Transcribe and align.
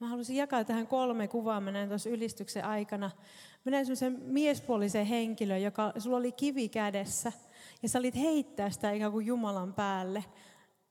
Mä 0.00 0.08
halusin 0.08 0.36
jakaa 0.36 0.64
tähän 0.64 0.86
kolme 0.86 1.28
kuvaa, 1.28 1.60
mä 1.60 1.70
näin 1.70 1.88
tuossa 1.88 2.10
ylistyksen 2.10 2.64
aikana. 2.64 3.10
Mä 3.64 3.70
näin 3.70 3.86
semmoisen 3.86 4.22
miespuolisen 4.22 5.06
henkilön, 5.06 5.62
joka, 5.62 5.92
sulla 5.98 6.16
oli 6.16 6.32
kivi 6.32 6.68
kädessä, 6.68 7.32
ja 7.82 7.88
sä 7.88 7.98
olit 7.98 8.16
heittää 8.16 8.70
sitä 8.70 8.92
ikään 8.92 9.12
kuin 9.12 9.26
Jumalan 9.26 9.74
päälle. 9.74 10.24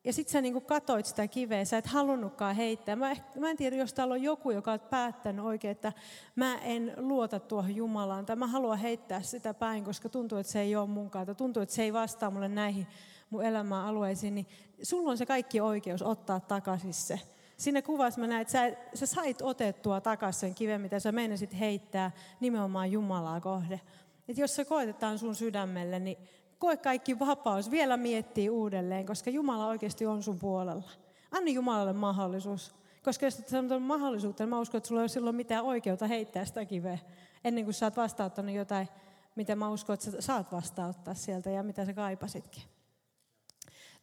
Ja 0.03 0.13
sit 0.13 0.29
sä 0.29 0.41
niin 0.41 0.61
katoit 0.61 1.05
sitä 1.05 1.27
kiveä, 1.27 1.65
sä 1.65 1.77
et 1.77 1.87
halunnutkaan 1.87 2.55
heittää. 2.55 2.95
Mä, 2.95 3.15
mä 3.39 3.49
en 3.49 3.57
tiedä, 3.57 3.75
jos 3.75 3.93
täällä 3.93 4.13
on 4.13 4.23
joku, 4.23 4.51
joka 4.51 4.71
on 4.71 4.79
päättänyt 4.79 5.45
oikein, 5.45 5.71
että 5.71 5.93
mä 6.35 6.57
en 6.57 6.93
luota 6.97 7.39
tuohon 7.39 7.75
Jumalaan, 7.75 8.25
tai 8.25 8.35
mä 8.35 8.47
haluan 8.47 8.77
heittää 8.77 9.21
sitä 9.21 9.53
päin, 9.53 9.83
koska 9.83 10.09
tuntuu, 10.09 10.37
että 10.37 10.51
se 10.51 10.61
ei 10.61 10.75
ole 10.75 10.89
munkaan, 10.89 11.25
tai 11.25 11.35
tuntuu, 11.35 11.63
että 11.63 11.75
se 11.75 11.83
ei 11.83 11.93
vastaa 11.93 12.31
mulle 12.31 12.47
näihin 12.47 12.87
mun 13.29 13.45
elämän 13.45 13.85
alueisiin, 13.85 14.35
niin 14.35 14.47
sulla 14.83 15.11
on 15.11 15.17
se 15.17 15.25
kaikki 15.25 15.61
oikeus 15.61 16.01
ottaa 16.01 16.39
takaisin 16.39 16.93
se. 16.93 17.19
Siinä 17.57 17.81
kuvassa 17.81 18.21
mä 18.21 18.27
näin, 18.27 18.41
että 18.41 18.51
sä, 18.51 18.71
sä 18.93 19.05
sait 19.05 19.41
otettua 19.41 20.01
takaisin 20.01 20.39
sen 20.39 20.55
kiven, 20.55 20.81
mitä 20.81 20.99
sä 20.99 21.11
meinasit 21.11 21.59
heittää 21.59 22.11
nimenomaan 22.39 22.91
Jumalaa 22.91 23.41
kohde. 23.41 23.81
Että 24.27 24.41
jos 24.41 24.55
se 24.55 24.65
koetetaan 24.65 25.19
sun 25.19 25.35
sydämelle, 25.35 25.99
niin 25.99 26.17
koe 26.59 26.77
kaikki 26.77 27.19
vapaus, 27.19 27.71
vielä 27.71 27.97
miettii 27.97 28.49
uudelleen, 28.49 29.05
koska 29.05 29.29
Jumala 29.29 29.67
oikeasti 29.67 30.05
on 30.05 30.23
sun 30.23 30.39
puolella. 30.39 30.89
Anna 31.31 31.51
Jumalalle 31.51 31.93
mahdollisuus. 31.93 32.75
Koska 33.03 33.25
jos 33.25 33.39
et 33.39 33.71
on 33.71 33.81
mahdollisuutta, 33.81 34.43
niin 34.43 34.49
mä 34.49 34.59
uskon, 34.59 34.77
että 34.77 34.87
sulla 34.87 35.01
ei 35.01 35.03
ole 35.03 35.09
silloin 35.09 35.35
mitään 35.35 35.63
oikeutta 35.63 36.07
heittää 36.07 36.45
sitä 36.45 36.65
kiveä, 36.65 36.97
ennen 37.43 37.63
kuin 37.63 37.73
sä 37.73 37.85
oot 37.85 37.97
vastauttanut 37.97 38.55
jotain, 38.55 38.87
mitä 39.35 39.55
mä 39.55 39.69
uskon, 39.69 39.93
että 39.93 40.11
sä 40.11 40.21
saat 40.21 40.51
vastauttaa 40.51 41.13
sieltä 41.13 41.49
ja 41.49 41.63
mitä 41.63 41.85
sä 41.85 41.93
kaipasitkin. 41.93 42.63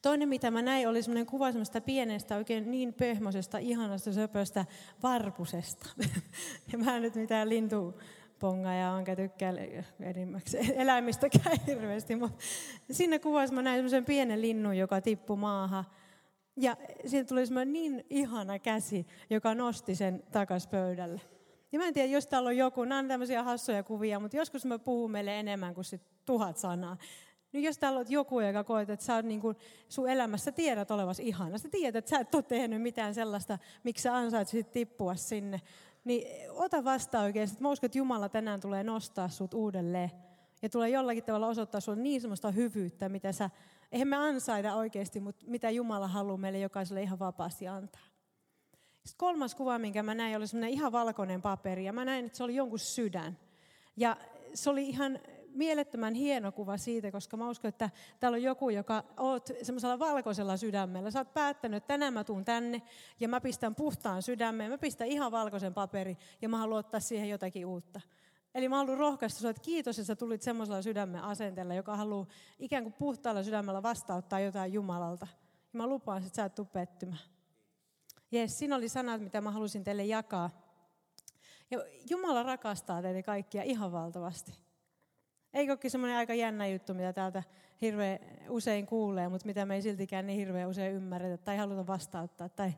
Toinen, 0.03 0.29
mitä 0.29 0.51
mä 0.51 0.63
näin, 0.63 0.89
oli 0.89 1.03
semmoinen 1.03 1.27
kuva 1.27 1.53
semmoista 1.53 1.81
pienestä, 1.81 2.37
oikein 2.37 2.71
niin 2.71 2.95
pöhmöisestä, 2.95 3.59
ihanasta, 3.59 4.13
söpöstä 4.13 4.67
varpusesta. 5.03 5.91
ja 6.73 6.79
mä 6.79 6.97
en 6.97 7.03
nyt 7.03 7.15
mitään 7.15 7.49
lintu 7.49 8.01
ja 8.80 8.91
onkä 8.91 9.16
tykkää 9.16 9.52
eläimistäkään 10.74 11.59
hirveästi, 11.66 12.16
mutta 12.16 12.45
siinä 12.91 13.19
kuvassa 13.19 13.55
mä 13.55 13.63
näin 13.63 13.77
semmoisen 13.77 14.05
pienen 14.05 14.43
linnun, 14.43 14.77
joka 14.77 15.01
tippui 15.01 15.37
maahan. 15.37 15.85
Ja 16.57 16.77
siinä 17.07 17.24
tuli 17.24 17.46
semmoinen 17.46 17.73
niin 17.73 18.05
ihana 18.11 18.59
käsi, 18.59 19.07
joka 19.30 19.55
nosti 19.55 19.95
sen 19.95 20.23
takas 20.33 20.67
pöydälle. 20.67 21.21
Ja 21.73 21.79
mä 21.79 21.87
en 21.87 21.95
tiedä, 21.95 22.09
jos 22.09 22.27
täällä 22.27 22.49
on 22.49 22.57
joku, 22.57 22.85
nämä 22.85 22.99
on 22.99 23.09
tämmöisiä 23.09 23.43
hassuja 23.43 23.83
kuvia, 23.83 24.21
mutta 24.21 24.37
joskus 24.37 24.65
mä 24.65 24.79
puhun 24.79 25.11
meille 25.11 25.41
enemmän 25.41 25.74
kuin 25.74 25.85
sit 25.85 26.02
tuhat 26.24 26.57
sanaa. 26.57 26.96
Niin 27.52 27.65
jos 27.65 27.79
täällä 27.79 28.01
on 28.01 28.06
joku, 28.09 28.40
joka 28.40 28.65
koet, 28.65 28.90
että 28.90 29.06
sä 29.06 29.15
oot 29.15 29.24
niin 29.24 29.40
kuin, 29.40 29.56
sun 29.88 30.09
elämässä 30.09 30.52
tiedät 30.52 30.90
olevas 30.90 31.20
ihana, 31.20 31.59
sä 31.59 31.68
tiedät, 31.68 31.96
että 31.96 32.09
sä 32.09 32.20
et 32.20 32.34
ole 32.34 32.43
tehnyt 32.43 32.82
mitään 32.82 33.15
sellaista, 33.15 33.59
miksi 33.84 34.02
sä 34.02 34.16
ansaitsit 34.16 34.73
tippua 34.73 35.15
sinne, 35.15 35.60
niin 36.04 36.51
ota 36.51 36.84
vastaan 36.84 37.24
oikeasti, 37.24 37.54
että 37.54 37.62
mä 37.62 37.71
uskon, 37.71 37.87
että 37.87 37.98
Jumala 37.98 38.28
tänään 38.28 38.60
tulee 38.60 38.84
nostaa 38.84 39.28
sut 39.28 39.54
uudelleen. 39.54 40.10
Ja 40.62 40.68
tulee 40.68 40.88
jollakin 40.88 41.24
tavalla 41.24 41.46
osoittaa 41.46 41.80
sulle 41.80 42.02
niin 42.02 42.21
semmoista 42.21 42.51
hyvyyttä, 42.51 43.09
mitä 43.09 43.32
sä, 43.32 43.51
eihän 43.93 44.09
me 44.09 44.16
ansaida 44.16 44.74
oikeasti, 44.74 45.21
mutta 45.21 45.45
mitä 45.48 45.71
Jumala 45.71 46.09
haluaa 46.09 46.37
meille 46.37 46.59
jokaiselle 46.59 47.02
ihan 47.02 47.18
vapaasti 47.18 47.68
antaa. 47.68 48.04
Sitten 49.04 49.18
kolmas 49.18 49.54
kuva, 49.54 49.78
minkä 49.78 50.02
mä 50.02 50.15
näin, 50.15 50.37
oli 50.37 50.46
semmoinen 50.46 50.71
ihan 50.71 50.93
valkoinen 50.93 51.43
paperi. 51.43 51.84
Ja 51.84 51.93
mä 51.93 52.04
näin, 52.04 52.26
että 52.26 52.38
se 52.38 52.45
oli 52.45 52.54
jonkun 52.54 52.78
sydän. 52.78 53.38
Ja 53.96 54.16
se 54.54 54.71
oli 54.71 54.88
ihan 54.88 55.18
mielettömän 55.54 56.15
hieno 56.15 56.52
kuva 56.52 56.76
siitä, 56.76 57.10
koska 57.10 57.37
mä 57.37 57.48
uskon, 57.48 57.68
että 57.68 57.90
täällä 58.20 58.37
on 58.37 58.43
joku, 58.43 58.70
joka 58.70 59.04
oot 59.16 59.48
semmoisella 59.62 59.98
valkoisella 59.98 60.56
sydämellä. 60.56 61.10
Sä 61.10 61.18
oot 61.18 61.34
päättänyt, 61.34 61.76
että 61.76 61.88
tänään 61.88 62.15
mä 62.15 62.24
tuun 62.24 62.45
tänne 62.45 62.82
ja 63.20 63.29
mä 63.29 63.40
pistän 63.40 63.74
puhtaan 63.74 64.22
sydämeen, 64.22 64.71
mä 64.71 64.78
pistän 64.78 65.06
ihan 65.06 65.32
valkoisen 65.32 65.75
paperi 65.75 66.19
ja 66.43 66.48
mä 66.48 66.59
haluan 66.59 66.78
ottaa 66.78 67.00
siihen 67.00 67.28
jotakin 67.28 67.66
uutta. 67.66 68.00
Eli 68.54 68.69
mä 68.69 68.76
haluan 68.76 68.98
rohkaista 68.98 69.38
sinua, 69.38 69.50
että 69.50 69.62
kiitos, 69.62 69.98
että 69.98 70.06
sä 70.06 70.16
tulit 70.16 70.43
semmoisella 70.43 70.82
sydämen 70.82 71.22
asenteella, 71.22 71.75
joka 71.75 71.97
haluaa 71.97 72.27
ikään 72.59 72.83
kuin 72.83 72.93
puhtaalla 72.93 73.43
sydämellä 73.43 73.83
vastauttaa 73.83 74.41
jotain 74.41 74.72
Jumalalta. 74.72 75.27
Ja 75.72 75.78
mä 75.78 75.87
lupaan, 75.87 76.22
että 76.22 76.37
sä 76.37 76.44
et 76.44 76.55
tule 76.55 76.66
pettymään. 76.72 77.21
Jes, 78.31 78.59
siinä 78.59 78.77
oli 78.77 78.89
sanat, 78.89 79.21
mitä 79.21 79.41
mä 79.41 79.50
halusin 79.50 79.84
teille 79.84 80.05
jakaa. 80.05 80.50
Ja 81.71 81.84
Jumala 82.10 82.43
rakastaa 82.43 83.03
teitä 83.03 83.22
kaikkia 83.22 83.62
ihan 83.62 83.93
valtavasti. 83.93 84.70
Eikö 85.55 85.72
olekin 85.72 85.91
semmoinen 85.91 86.19
aika 86.19 86.34
jännä 86.34 86.66
juttu, 86.66 86.94
mitä 86.94 87.12
täältä 87.12 87.43
hirveän 87.81 88.19
usein 88.49 88.87
kuulee, 88.87 89.28
mutta 89.28 89.47
mitä 89.47 89.66
me 89.66 89.75
ei 89.75 89.83
siltikään 89.83 90.27
niin 90.27 90.38
hirveän 90.38 90.69
usein 90.69 90.94
ymmärretä 90.94 91.37
tai 91.37 91.56
haluta 91.56 91.87
vastauttaa. 91.87 92.49
Tai 92.49 92.72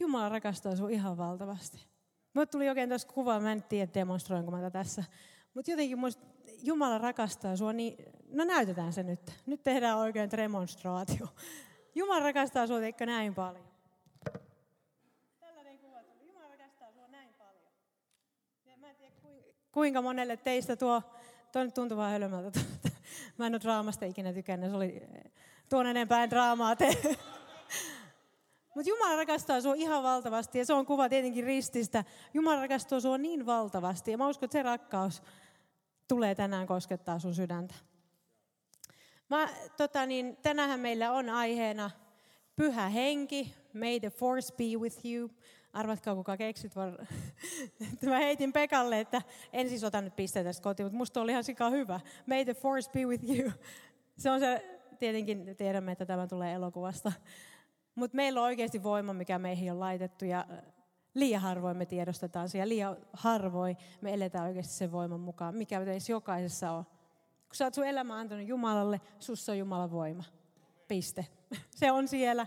Jumala 0.00 0.28
rakastaa 0.28 0.76
sinua 0.76 0.90
ihan 0.90 1.18
valtavasti. 1.18 1.86
Mulle 2.34 2.46
tuli 2.46 2.68
oikein 2.68 2.88
tuossa 2.88 3.08
kuva, 3.08 3.40
mä 3.40 3.52
en 3.52 3.62
tiedä 3.62 3.94
demonstroinko 3.94 4.50
mä 4.50 4.70
tässä. 4.70 5.04
Mutta 5.54 5.70
jotenkin 5.70 5.98
musta 5.98 6.26
Jumala 6.62 6.98
rakastaa 6.98 7.56
sinua, 7.56 7.72
niin 7.72 7.96
no 8.28 8.44
näytetään 8.44 8.92
se 8.92 9.02
nyt. 9.02 9.20
Nyt 9.46 9.62
tehdään 9.62 9.98
oikein 9.98 10.30
demonstraatio. 10.30 11.26
Jumala 11.94 12.20
rakastaa 12.20 12.66
sinua 12.66 12.82
eikö 12.82 13.06
näin 13.06 13.34
paljon. 13.34 13.64
Tällainen 15.40 15.78
kuva. 15.78 15.96
Jumala 16.22 16.48
rakastaa 16.48 16.88
näin 17.08 17.34
kuinka 19.72 20.02
monelle 20.02 20.36
teistä 20.36 20.76
tuo 20.76 21.02
Tuo 21.52 21.64
nyt 21.64 21.74
tuntuu 21.74 21.96
vaan 21.96 22.10
hölmöltä. 22.10 22.60
Mä 23.38 23.46
en 23.46 23.54
ole 23.54 23.60
draamasta 23.60 24.04
ikinä 24.04 24.32
tykännyt, 24.32 24.70
se 24.70 24.76
oli 24.76 25.02
tuon 25.68 25.86
enempää 25.86 26.30
draamaa 26.30 26.76
te. 26.76 26.86
Mutta 28.74 28.88
Jumala 28.88 29.16
rakastaa 29.16 29.60
sinua 29.60 29.74
ihan 29.74 30.02
valtavasti 30.02 30.58
ja 30.58 30.66
se 30.66 30.72
on 30.72 30.86
kuva 30.86 31.08
tietenkin 31.08 31.44
rististä. 31.44 32.04
Jumala 32.34 32.60
rakastaa 32.60 33.00
sinua 33.00 33.18
niin 33.18 33.46
valtavasti 33.46 34.10
ja 34.10 34.18
mä 34.18 34.28
uskon, 34.28 34.44
että 34.44 34.52
se 34.52 34.62
rakkaus 34.62 35.22
tulee 36.08 36.34
tänään 36.34 36.66
koskettaa 36.66 37.18
sun 37.18 37.34
sydäntä. 37.34 37.74
Mä, 39.30 39.48
tota 39.76 40.06
niin, 40.06 40.36
tänään 40.36 40.80
meillä 40.80 41.12
on 41.12 41.30
aiheena 41.30 41.90
pyhä 42.56 42.88
henki, 42.88 43.54
may 43.74 44.00
the 44.00 44.10
force 44.10 44.54
be 44.56 44.64
with 44.64 45.06
you. 45.06 45.30
Arvatkaa, 45.72 46.14
kuka 46.14 46.36
keksit. 46.36 46.76
Var... 46.76 47.06
Mä 48.06 48.18
heitin 48.18 48.52
Pekalle, 48.52 49.00
että 49.00 49.22
en 49.52 49.68
siis 49.68 49.84
ota 49.84 50.00
nyt 50.00 50.16
pisteitä 50.16 50.48
tästä 50.48 50.62
kotiin, 50.62 50.84
mutta 50.86 50.96
musta 50.96 51.20
oli 51.20 51.30
ihan 51.30 51.44
sika 51.44 51.70
hyvä. 51.70 52.00
May 52.26 52.44
the 52.44 52.54
force 52.54 52.90
be 52.90 53.04
with 53.04 53.24
you. 53.30 53.50
Se 54.18 54.30
on 54.30 54.40
se, 54.40 54.80
tietenkin 54.98 55.56
tiedämme, 55.56 55.92
että 55.92 56.06
tämä 56.06 56.26
tulee 56.26 56.52
elokuvasta. 56.54 57.12
Mutta 57.94 58.16
meillä 58.16 58.40
on 58.40 58.46
oikeasti 58.46 58.82
voima, 58.82 59.12
mikä 59.12 59.38
meihin 59.38 59.72
on 59.72 59.80
laitettu 59.80 60.24
ja 60.24 60.46
liian 61.14 61.42
harvoin 61.42 61.76
me 61.76 61.86
tiedostetaan 61.86 62.48
se 62.48 62.58
ja 62.58 62.68
liian 62.68 62.96
harvoin 63.12 63.76
me 64.00 64.14
eletään 64.14 64.46
oikeasti 64.46 64.72
sen 64.72 64.92
voiman 64.92 65.20
mukaan, 65.20 65.54
mikä 65.54 65.84
teissä 65.84 66.12
jokaisessa 66.12 66.70
on. 66.70 66.84
Kun 66.84 67.56
sä 67.56 67.64
oot 67.64 67.74
sun 67.74 67.86
elämä 67.86 68.18
antanut 68.18 68.48
Jumalalle, 68.48 69.00
sussa 69.18 69.52
on 69.52 69.58
Jumalan 69.58 69.90
voima. 69.90 70.24
Piste. 70.88 71.26
Se 71.80 71.92
on 71.92 72.08
siellä. 72.08 72.46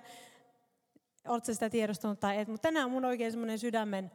Oletko 1.28 1.54
sitä 1.54 1.70
tiedostanut 1.70 2.20
tai 2.20 2.38
et, 2.38 2.48
mutta 2.48 2.68
tänään 2.68 2.92
mun 2.92 3.06
oikein 3.06 3.32
semmoinen 3.32 3.60
sydämen 3.60 4.12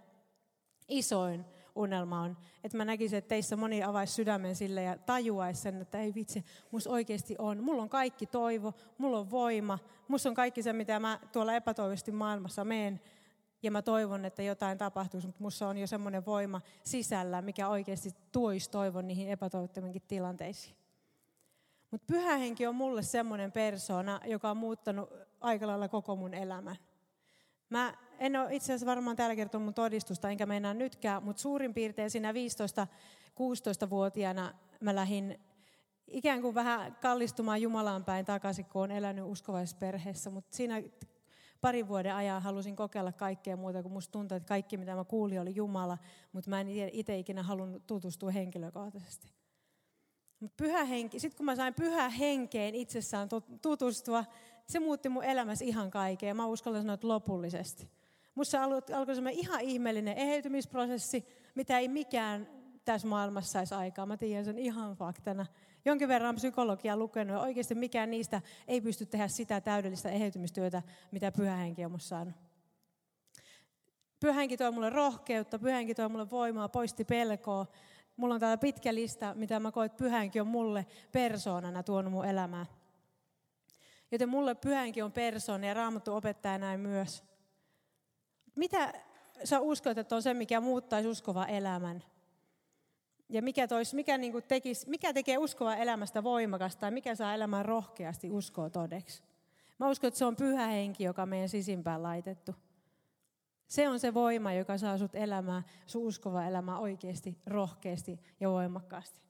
isoin 0.89 1.45
unelma 1.75 2.21
on, 2.21 2.37
että 2.65 2.77
mä 2.77 2.85
näkisin, 2.85 3.19
että 3.19 3.29
teissä 3.29 3.57
moni 3.57 3.83
avaisi 3.83 4.15
sydämen 4.15 4.57
sille 4.57 4.83
ja 4.83 4.99
tajuaisi 4.99 5.63
sen, 5.63 5.81
että 5.81 5.99
ei 5.99 6.15
vitsi, 6.15 6.45
musta 6.71 6.91
oikeasti 6.91 7.37
on. 7.39 7.65
Mulla 7.65 7.83
on 7.83 7.89
kaikki 7.89 8.27
toivo, 8.27 8.75
mulla 8.99 9.19
on 9.19 9.31
voima, 9.31 9.79
musta 10.09 10.29
on 10.29 10.35
kaikki 10.35 10.63
se, 10.63 10.73
mitä 10.73 11.01
mä 11.01 11.21
tuolla 11.33 11.55
epätoivoisesti 11.55 12.13
maailmassa 12.13 12.65
meen. 12.65 13.01
Ja 13.63 13.71
mä 13.71 13.83
toivon, 13.83 14.25
että 14.25 14.43
jotain 14.43 14.79
tapahtuisi, 14.79 15.27
mutta 15.27 15.43
musta 15.43 15.69
on 15.69 15.79
jo 15.79 15.87
semmoinen 15.87 16.27
voima 16.27 16.61
sisällä, 16.83 17.43
mikä 17.43 17.69
oikeasti 17.69 18.11
tuoisi 18.33 18.71
toivon 18.71 19.07
niihin 19.07 19.29
epätoivottomiinkin 19.29 20.03
tilanteisiin. 20.09 20.77
Mutta 21.91 22.05
pyhä 22.07 22.37
henki 22.37 22.67
on 22.67 22.75
mulle 22.75 23.03
semmoinen 23.03 23.53
persona, 23.53 24.21
joka 24.27 24.51
on 24.51 24.57
muuttanut 24.57 25.11
aika 25.41 25.67
lailla 25.67 25.89
koko 25.89 26.17
mun 26.17 26.35
elämän. 26.35 26.77
Mä 27.71 27.95
en 28.19 28.37
ole 28.37 28.55
itse 28.55 28.73
asiassa 28.73 28.87
varmaan 28.87 29.17
täällä 29.17 29.37
kertonut 29.37 29.65
mun 29.65 29.75
todistusta, 29.75 30.31
enkä 30.31 30.47
mennä 30.47 30.75
nytkään, 30.75 31.23
mutta 31.23 31.43
suurin 31.43 31.75
piirtein 31.75 32.11
siinä 32.11 32.33
15-16-vuotiaana 32.33 34.55
mä 34.81 34.95
lähdin 34.95 35.41
ikään 36.07 36.43
kuin 36.43 36.55
vähän 36.55 36.97
kallistumaan 36.97 37.63
Jumalaan 37.63 38.05
päin 38.05 38.25
takaisin, 38.25 38.65
kun 38.65 38.81
olen 38.81 38.91
elänyt 38.91 39.25
uskovaisessa 39.25 39.77
perheessä. 39.77 40.31
Mutta 40.31 40.57
siinä 40.57 40.83
parin 41.61 41.89
vuoden 41.89 42.15
ajan 42.15 42.43
halusin 42.43 42.77
kokeilla 42.77 43.13
kaikkea 43.13 43.57
muuta, 43.57 43.83
kun 43.83 43.93
musta 43.93 44.13
tuntui, 44.13 44.37
että 44.37 44.49
kaikki 44.49 44.77
mitä 44.77 44.95
mä 44.95 45.05
kuulin 45.05 45.41
oli 45.41 45.55
Jumala, 45.55 45.99
mutta 46.33 46.51
mä 46.51 46.61
en 46.61 46.69
itse 46.69 47.19
ikinä 47.19 47.43
halunnut 47.43 47.87
tutustua 47.87 48.31
henkilökohtaisesti. 48.31 49.40
Pyhä 50.57 50.85
henki, 50.85 51.21
sitten 51.21 51.37
kun 51.37 51.47
mä 51.47 51.57
sain 51.57 51.75
pyhä 51.75 52.09
henkeen 52.09 52.75
itsessään 52.75 53.29
tutustua, 53.63 54.25
se 54.67 54.81
muutti 54.81 55.09
mun 55.09 55.25
elämässä 55.25 55.65
ihan 55.65 55.91
kaiken. 55.91 56.37
Mä 56.37 56.47
uskallan 56.47 56.83
sanoa, 56.83 56.95
että 56.95 57.09
lopullisesti. 57.09 57.89
Musta 58.35 58.65
alkoi 58.65 59.15
semmoinen 59.15 59.41
ihan 59.41 59.61
ihmeellinen 59.61 60.19
eheytymisprosessi, 60.19 61.25
mitä 61.55 61.79
ei 61.79 61.89
mikään 61.89 62.49
tässä 62.85 63.09
maailmassa 63.09 63.53
saisi 63.53 63.75
aikaa. 63.75 64.07
Mä 64.07 64.17
tiedän 64.17 64.45
sen 64.45 64.59
ihan 64.59 64.97
faktana. 64.97 65.47
Jonkin 65.85 66.09
verran 66.09 66.35
psykologiaa 66.35 66.97
lukenut 66.97 67.37
ja 67.37 67.41
oikeasti 67.41 67.75
mikään 67.75 68.11
niistä 68.11 68.43
ei 68.69 68.81
pysty 68.81 69.07
tehdä 69.07 69.29
sitä 69.29 69.61
täydellistä 69.61 70.11
eheytymistyötä, 70.11 70.83
mitä 71.11 71.33
pyhä 71.33 71.57
henki 71.57 71.85
on 71.85 72.01
saanut. 72.01 72.35
Pyhänkin 74.21 74.59
toi 74.59 74.73
mulle 74.73 74.91
rohkeutta, 74.91 75.59
pyhänkin 75.59 75.97
toi 75.97 76.09
mulle 76.09 76.31
voimaa, 76.31 76.69
poisti 76.69 77.05
pelkoa. 77.05 77.67
Mulla 78.21 78.35
on 78.35 78.41
täällä 78.41 78.57
pitkä 78.57 78.95
lista, 78.95 79.35
mitä 79.35 79.61
mä 79.61 79.73
koen, 79.73 79.87
että 79.87 79.99
pyhänkin 79.99 80.43
on 80.43 80.49
mulle 80.49 80.87
persoonana 81.13 81.83
tuonut 81.83 82.13
mun 82.13 82.25
elämään. 82.25 82.67
Joten 84.11 84.29
mulle 84.29 84.55
pyhänkin 84.55 85.05
on 85.05 85.13
persoona 85.13 85.67
ja 85.67 85.75
raamattu 85.75 86.15
opettaa 86.15 86.59
näin 86.59 86.81
myös. 86.81 87.25
Mitä 88.57 88.93
sä 89.45 89.61
uskot, 89.61 89.99
että 89.99 90.17
on 90.17 90.23
se, 90.23 90.35
mikä 90.35 90.61
muuttaisi 90.61 91.09
uskova 91.09 91.47
elämän? 91.47 92.05
Ja 93.29 93.43
mikä, 93.43 93.69
tois, 93.69 93.95
mikä, 93.95 94.19
niin 94.19 94.33
kuin 94.33 94.45
tekisi, 94.45 94.91
mikä 94.91 95.13
tekee 95.13 95.39
uskova 95.39 95.75
elämästä 95.75 96.23
voimakasta 96.25 96.87
ja 96.87 96.93
mikä 96.93 97.15
saa 97.15 97.35
elämään 97.35 97.65
rohkeasti 97.65 98.31
uskoa 98.31 98.71
todeksi? 98.71 99.23
Mä 99.79 99.89
uskon, 99.89 100.09
että 100.09 100.19
se 100.19 100.25
on 100.25 100.37
pyhä 100.37 100.67
henki, 100.67 101.05
joka 101.05 101.27
meidän 101.27 101.49
sisimpään 101.49 102.03
laitettu. 102.03 102.55
Se 103.71 103.89
on 103.89 104.01
se 104.01 104.15
voima, 104.15 104.53
joka 104.53 104.79
saa 104.79 104.99
sut 104.99 105.15
elämään, 105.15 105.65
sun 105.87 106.03
uskova 106.03 106.45
elämä 106.45 106.79
oikeasti, 106.79 107.39
rohkeasti 107.47 108.21
ja 108.41 108.51
voimakkaasti. 108.51 109.21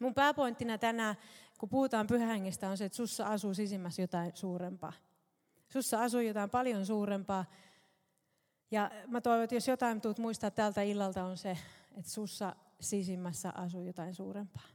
Mun 0.00 0.14
pääpointtina 0.14 0.78
tänään, 0.78 1.16
kun 1.58 1.68
puhutaan 1.68 2.06
pyhähengestä, 2.06 2.68
on 2.68 2.76
se, 2.76 2.84
että 2.84 2.96
sussa 2.96 3.26
asuu 3.26 3.54
sisimmässä 3.54 4.02
jotain 4.02 4.32
suurempaa. 4.34 4.92
Sussa 5.68 6.02
asuu 6.02 6.20
jotain 6.20 6.50
paljon 6.50 6.86
suurempaa. 6.86 7.44
Ja 8.70 8.90
mä 9.06 9.20
toivon, 9.20 9.44
että 9.44 9.56
jos 9.56 9.68
jotain 9.68 10.00
tuut 10.00 10.18
muistaa 10.18 10.50
tältä 10.50 10.82
illalta, 10.82 11.24
on 11.24 11.36
se, 11.36 11.50
että 11.96 12.10
sussa 12.10 12.56
sisimmässä 12.80 13.52
asuu 13.54 13.82
jotain 13.82 14.14
suurempaa. 14.14 14.68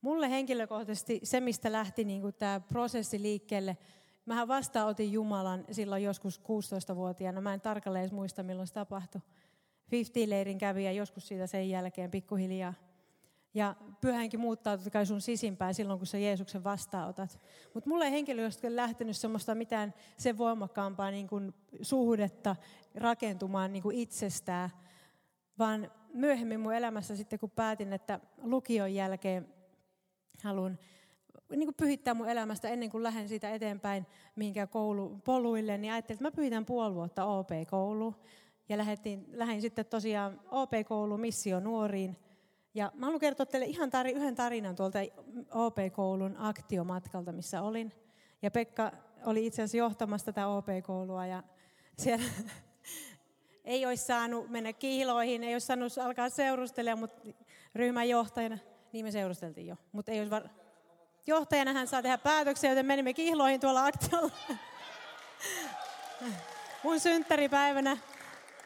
Mulle 0.00 0.30
henkilökohtaisesti 0.30 1.20
se, 1.22 1.40
mistä 1.40 1.72
lähti 1.72 2.04
niin 2.04 2.34
tämä 2.38 2.60
prosessi 2.60 3.22
liikkeelle, 3.22 3.76
Mähän 4.28 4.48
vastaanotin 4.48 5.12
Jumalan 5.12 5.64
silloin 5.70 6.02
joskus 6.02 6.40
16-vuotiaana. 6.40 7.40
Mä 7.40 7.54
en 7.54 7.60
tarkalleen 7.60 8.02
edes 8.02 8.12
muista, 8.12 8.42
milloin 8.42 8.68
se 8.68 8.74
tapahtui. 8.74 9.20
50-leirin 9.86 10.58
kävi 10.58 10.84
ja 10.84 10.92
joskus 10.92 11.28
siitä 11.28 11.46
sen 11.46 11.70
jälkeen 11.70 12.10
pikkuhiljaa. 12.10 12.74
Ja 13.54 13.76
pyhänkin 14.00 14.40
muuttaa 14.40 14.76
totta 14.76 14.90
kai 14.90 15.06
sun 15.06 15.20
sisimpään 15.20 15.74
silloin, 15.74 15.98
kun 15.98 16.06
sä 16.06 16.18
Jeesuksen 16.18 16.64
vastaanotat. 16.64 17.40
Mutta 17.74 17.90
mulle 17.90 18.04
ei 18.04 18.10
henkilökohtaisesti 18.10 18.76
lähtenyt 18.76 19.16
semmoista 19.16 19.54
mitään 19.54 19.94
sen 20.16 20.38
voimakkaampaa 20.38 21.10
niin 21.10 21.28
kuin 21.28 21.54
suhdetta 21.82 22.56
rakentumaan 22.94 23.72
niin 23.72 23.82
kuin 23.82 23.96
itsestään, 23.96 24.70
vaan 25.58 25.90
myöhemmin 26.14 26.60
mun 26.60 26.74
elämässä 26.74 27.16
sitten, 27.16 27.38
kun 27.38 27.50
päätin, 27.50 27.92
että 27.92 28.20
lukion 28.42 28.94
jälkeen 28.94 29.54
haluan 30.42 30.78
niin 31.50 31.66
kuin 31.66 31.74
pyhittää 31.74 32.14
mun 32.14 32.28
elämästä 32.28 32.68
ennen 32.68 32.90
kuin 32.90 33.02
lähden 33.02 33.28
siitä 33.28 33.50
eteenpäin 33.50 34.06
minkä 34.36 34.66
koulu, 34.66 35.20
poluille, 35.24 35.78
niin 35.78 35.92
ajattelin, 35.92 36.16
että 36.16 36.24
mä 36.24 36.36
pyhitän 36.36 36.64
puoli 36.64 36.94
vuotta 36.94 37.24
OP-kouluun. 37.24 38.16
Ja 38.68 38.78
lähdin, 38.78 39.26
lähdin 39.32 39.60
sitten 39.60 39.86
tosiaan 39.86 40.40
OP-kouluun 40.50 41.20
missio 41.20 41.60
nuoriin. 41.60 42.16
Ja 42.74 42.92
mä 42.94 43.06
haluan 43.06 43.20
kertoa 43.20 43.46
teille 43.46 43.66
ihan 43.66 43.90
tari, 43.90 44.12
yhden 44.12 44.34
tarinan 44.34 44.76
tuolta 44.76 44.98
OP-koulun 45.50 46.36
aktiomatkalta, 46.36 47.32
missä 47.32 47.62
olin. 47.62 47.92
Ja 48.42 48.50
Pekka 48.50 48.92
oli 49.24 49.46
itse 49.46 49.62
asiassa 49.62 49.76
johtamassa 49.76 50.24
tätä 50.24 50.46
OP-koulua 50.48 51.26
ja 51.26 51.42
siellä 51.98 52.24
ei 53.64 53.86
olisi 53.86 54.04
saanut 54.04 54.50
mennä 54.50 54.72
kiiloihin, 54.72 55.44
ei 55.44 55.54
olisi 55.54 55.66
saanut 55.66 55.98
alkaa 55.98 56.28
seurustella, 56.28 56.96
mutta 56.96 57.28
ryhmän 57.74 58.08
johtajana, 58.08 58.58
niin 58.92 59.04
me 59.04 59.10
seurusteltiin 59.10 59.66
jo, 59.66 59.76
mutta 59.92 60.12
ei 60.12 60.18
olisi 60.18 60.30
var- 60.30 60.48
johtajana 61.28 61.72
hän 61.72 61.88
saa 61.88 62.02
tehdä 62.02 62.18
päätöksiä, 62.18 62.70
joten 62.70 62.86
menimme 62.86 63.14
kihloihin 63.14 63.60
tuolla 63.60 63.84
aktiolla. 63.84 64.30
Mun 66.84 67.00
synttäripäivänä 67.00 67.96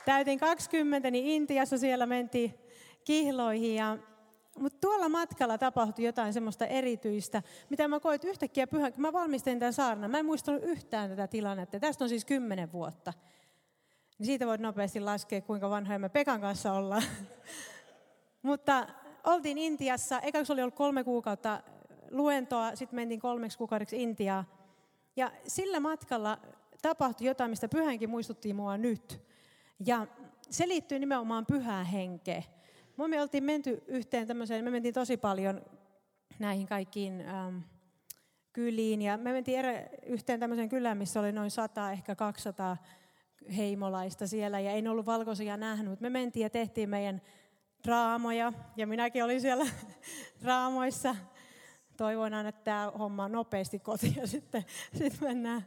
täytin 0.04 0.38
20, 0.38 1.10
niin 1.10 1.26
Intiassa 1.26 1.78
siellä 1.78 2.06
mentiin 2.06 2.54
kihloihin. 3.04 3.74
Ja, 3.74 3.98
mutta 4.58 4.78
tuolla 4.80 5.08
matkalla 5.08 5.58
tapahtui 5.58 6.04
jotain 6.04 6.32
semmoista 6.32 6.66
erityistä, 6.66 7.42
mitä 7.70 7.88
mä 7.88 8.00
koin, 8.00 8.20
yhtäkkiä 8.24 8.66
pyhän, 8.66 8.92
kun 8.92 9.02
mä 9.02 9.12
valmistelin 9.12 9.58
tämän 9.58 9.72
saarnan, 9.72 10.10
mä 10.10 10.18
en 10.18 10.26
muistanut 10.26 10.62
yhtään 10.62 11.10
tätä 11.10 11.26
tilannetta. 11.26 11.80
Tästä 11.80 12.04
on 12.04 12.08
siis 12.08 12.24
kymmenen 12.24 12.72
vuotta. 12.72 13.12
Niin 14.18 14.26
siitä 14.26 14.46
voit 14.46 14.60
nopeasti 14.60 15.00
laskea, 15.00 15.40
kuinka 15.40 15.70
vanhoja 15.70 15.98
me 15.98 16.08
Pekan 16.08 16.40
kanssa 16.40 16.72
ollaan. 16.72 17.02
Mutta 18.42 18.86
oltiin 19.24 19.58
Intiassa, 19.58 20.20
ekaksi 20.20 20.52
oli 20.52 20.62
ollut 20.62 20.74
kolme 20.74 21.04
kuukautta 21.04 21.62
luentoa, 22.12 22.76
sitten 22.76 22.96
mentiin 22.96 23.20
kolmeksi 23.20 23.58
kuukaudeksi 23.58 24.02
Intiaa. 24.02 24.44
Ja 25.16 25.32
sillä 25.46 25.80
matkalla 25.80 26.38
tapahtui 26.82 27.26
jotain, 27.26 27.50
mistä 27.50 27.68
pyhänkin 27.68 28.10
muistutti 28.10 28.52
mua 28.52 28.76
nyt. 28.76 29.22
Ja 29.86 30.06
se 30.50 30.68
liittyy 30.68 30.98
nimenomaan 30.98 31.46
pyhään 31.46 31.86
henkeen. 31.86 32.44
Me 32.96 33.22
oltiin 33.22 33.44
menty 33.44 33.82
yhteen 33.86 34.26
tämmöiseen, 34.26 34.64
me 34.64 34.70
mentiin 34.70 34.94
tosi 34.94 35.16
paljon 35.16 35.62
näihin 36.38 36.66
kaikkiin 36.66 37.28
ähm, 37.28 37.58
kyliin. 38.52 39.02
Ja 39.02 39.16
me 39.16 39.32
mentiin 39.32 39.58
erä, 39.58 39.72
yhteen 40.06 40.40
tämmöiseen 40.40 40.68
kylään, 40.68 40.98
missä 40.98 41.20
oli 41.20 41.32
noin 41.32 41.50
100, 41.50 41.92
ehkä 41.92 42.14
200 42.14 42.76
heimolaista 43.56 44.26
siellä. 44.26 44.60
Ja 44.60 44.70
en 44.70 44.88
ollut 44.88 45.06
valkoisia 45.06 45.56
nähnyt, 45.56 45.88
mutta 45.88 46.02
me 46.02 46.10
mentiin 46.10 46.42
ja 46.42 46.50
tehtiin 46.50 46.88
meidän 46.90 47.22
raamoja. 47.86 48.52
Ja 48.76 48.86
minäkin 48.86 49.24
olin 49.24 49.40
siellä 49.40 49.66
raamoissa 50.44 51.16
toivon 52.02 52.34
aina, 52.34 52.48
että 52.48 52.64
tämä 52.64 52.92
homma 52.98 53.24
on 53.24 53.32
nopeasti 53.32 53.78
kotiin 53.78 54.16
ja 54.16 54.26
sitten 54.26 54.64
sit 54.98 55.20
mennään. 55.20 55.66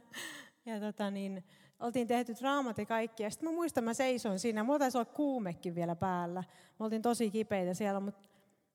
Ja 0.66 0.80
tota 0.80 1.10
niin, 1.10 1.44
oltiin 1.80 2.06
tehty 2.06 2.34
raamat 2.42 2.78
ja 2.78 2.86
kaikki. 2.86 3.22
Ja 3.22 3.30
sitten 3.30 3.48
mä 3.48 3.54
muistan, 3.54 3.84
mä 3.84 3.94
seisoin 3.94 4.38
siinä. 4.38 4.64
Mulla 4.64 4.78
taisi 4.78 4.98
olla 4.98 5.04
kuumekin 5.04 5.74
vielä 5.74 5.96
päällä. 5.96 6.44
Me 6.78 6.84
oltiin 6.84 7.02
tosi 7.02 7.30
kipeitä 7.30 7.74
siellä, 7.74 8.00
mutta 8.00 8.28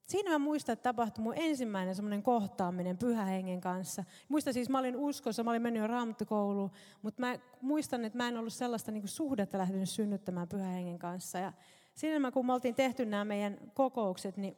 siinä 0.07 0.31
mä 0.31 0.39
muistan, 0.39 0.73
että 0.73 0.83
tapahtui 0.83 1.23
mun 1.23 1.33
ensimmäinen 1.37 1.95
semmoinen 1.95 2.23
kohtaaminen 2.23 2.97
pyhä 2.97 3.25
hengen 3.25 3.61
kanssa. 3.61 4.03
Muistan 4.29 4.53
siis, 4.53 4.69
mä 4.69 4.79
olin 4.79 4.95
uskossa, 4.95 5.43
mä 5.43 5.51
olin 5.51 5.61
mennyt 5.61 5.81
jo 5.81 5.87
raamattokouluun, 5.87 6.71
mutta 7.01 7.21
mä 7.21 7.39
muistan, 7.61 8.05
että 8.05 8.17
mä 8.17 8.27
en 8.27 8.37
ollut 8.37 8.53
sellaista 8.53 8.91
niin 8.91 9.07
suhdetta 9.07 9.57
lähtenyt 9.57 9.89
synnyttämään 9.89 10.47
pyhä 10.47 10.67
hengen 10.67 10.99
kanssa. 10.99 11.37
Ja 11.37 11.53
siinä 11.95 12.31
kun 12.31 12.45
me 12.45 12.53
oltiin 12.53 12.75
tehty 12.75 13.05
nämä 13.05 13.25
meidän 13.25 13.57
kokoukset, 13.73 14.37
niin 14.37 14.57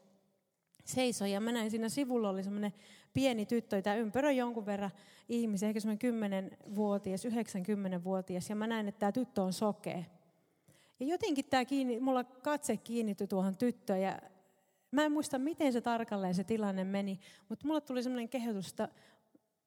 seisoi 0.85 1.31
ja 1.31 1.41
mä 1.41 1.51
näin 1.51 1.71
siinä 1.71 1.89
sivulla 1.89 2.29
oli 2.29 2.43
semmoinen 2.43 2.73
pieni 3.13 3.45
tyttö, 3.45 3.75
jota 3.75 3.95
ympäröi 3.95 4.37
jonkun 4.37 4.65
verran 4.65 4.91
ihmisiä, 5.29 5.67
ehkä 5.69 5.79
semmoinen 5.79 6.41
10-vuotias, 6.69 7.25
90-vuotias, 7.25 8.49
ja 8.49 8.55
mä 8.55 8.67
näin, 8.67 8.87
että 8.87 8.99
tämä 8.99 9.11
tyttö 9.11 9.43
on 9.43 9.53
sokea. 9.53 10.03
Ja 10.99 11.05
jotenkin 11.05 11.45
tämä 11.45 11.65
kiinni, 11.65 11.99
mulla 11.99 12.23
katse 12.23 12.77
kiinnittyi 12.77 13.27
tuohon 13.27 13.57
tyttöön, 13.57 14.01
ja 14.01 14.19
mä 14.91 15.05
en 15.05 15.11
muista, 15.11 15.39
miten 15.39 15.73
se 15.73 15.81
tarkalleen 15.81 16.35
se 16.35 16.43
tilanne 16.43 16.83
meni, 16.83 17.19
mutta 17.49 17.67
mulla 17.67 17.81
tuli 17.81 18.03
semmoinen 18.03 18.29
kehotus, 18.29 18.69
että 18.69 18.89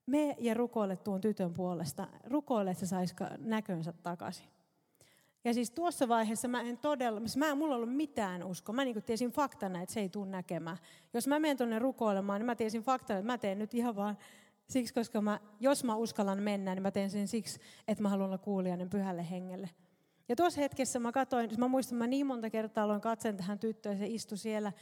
me 0.07 0.37
ja 0.39 0.55
rukoile 0.55 0.97
tuon 0.97 1.21
tytön 1.21 1.53
puolesta, 1.53 2.09
rukoile, 2.25 2.71
että 2.71 2.87
se 2.87 2.91
saisi 2.91 3.15
näkönsä 3.39 3.93
takaisin. 3.93 4.56
Ja 5.47 5.55
siis 5.55 5.71
tuossa 5.71 6.09
vaiheessa 6.09 6.49
mä 6.49 6.61
en 6.61 6.79
todella, 6.79 7.21
siis 7.21 7.37
mä, 7.37 7.55
mulla 7.55 7.77
ollut 7.77 7.97
mitään 7.97 8.45
uskoa. 8.45 8.75
Mä 8.75 8.85
niin 8.85 9.03
tiesin 9.03 9.31
faktana, 9.31 9.83
että 9.83 9.93
se 9.93 10.01
ei 10.01 10.09
tule 10.09 10.27
näkemään. 10.27 10.77
Jos 11.15 11.27
mä 11.27 11.39
menen 11.39 11.57
tuonne 11.57 11.79
rukoilemaan, 11.79 12.41
niin 12.41 12.47
mä 12.47 12.55
tiesin 12.55 12.83
faktana, 12.83 13.19
että 13.19 13.33
mä 13.33 13.39
teen 13.39 13.59
nyt 13.59 13.75
ihan 13.75 13.97
vaan 13.97 14.19
siksi, 14.69 14.95
koska 14.95 15.21
mä, 15.21 15.41
jos 15.61 15.85
mä 15.85 15.97
uskallan 15.97 16.43
mennä, 16.43 16.75
niin 16.75 16.83
mä 16.83 16.91
teen 16.91 17.11
sen 17.11 17.29
siksi, 17.29 17.61
että 17.89 18.03
mä 18.03 18.09
haluan 18.09 18.27
olla 18.27 18.39
kuulijainen 18.39 18.91
pyhälle 18.91 19.31
hengelle. 19.31 19.71
Ja 20.29 20.37
tuossa 20.37 20.61
hetkessä 20.61 20.99
mä 20.99 21.13
katsoin, 21.13 21.51
mä 21.59 21.69
muistan, 21.69 21.99
mä 21.99 22.07
niin 22.07 22.27
monta 22.27 22.51
kertaa 22.51 22.85
aloin 22.85 23.01
katsen 23.01 23.37
tähän 23.37 23.59
tyttöön, 23.59 23.99
se 23.99 24.07
istui 24.07 24.39
siellä 24.39 24.73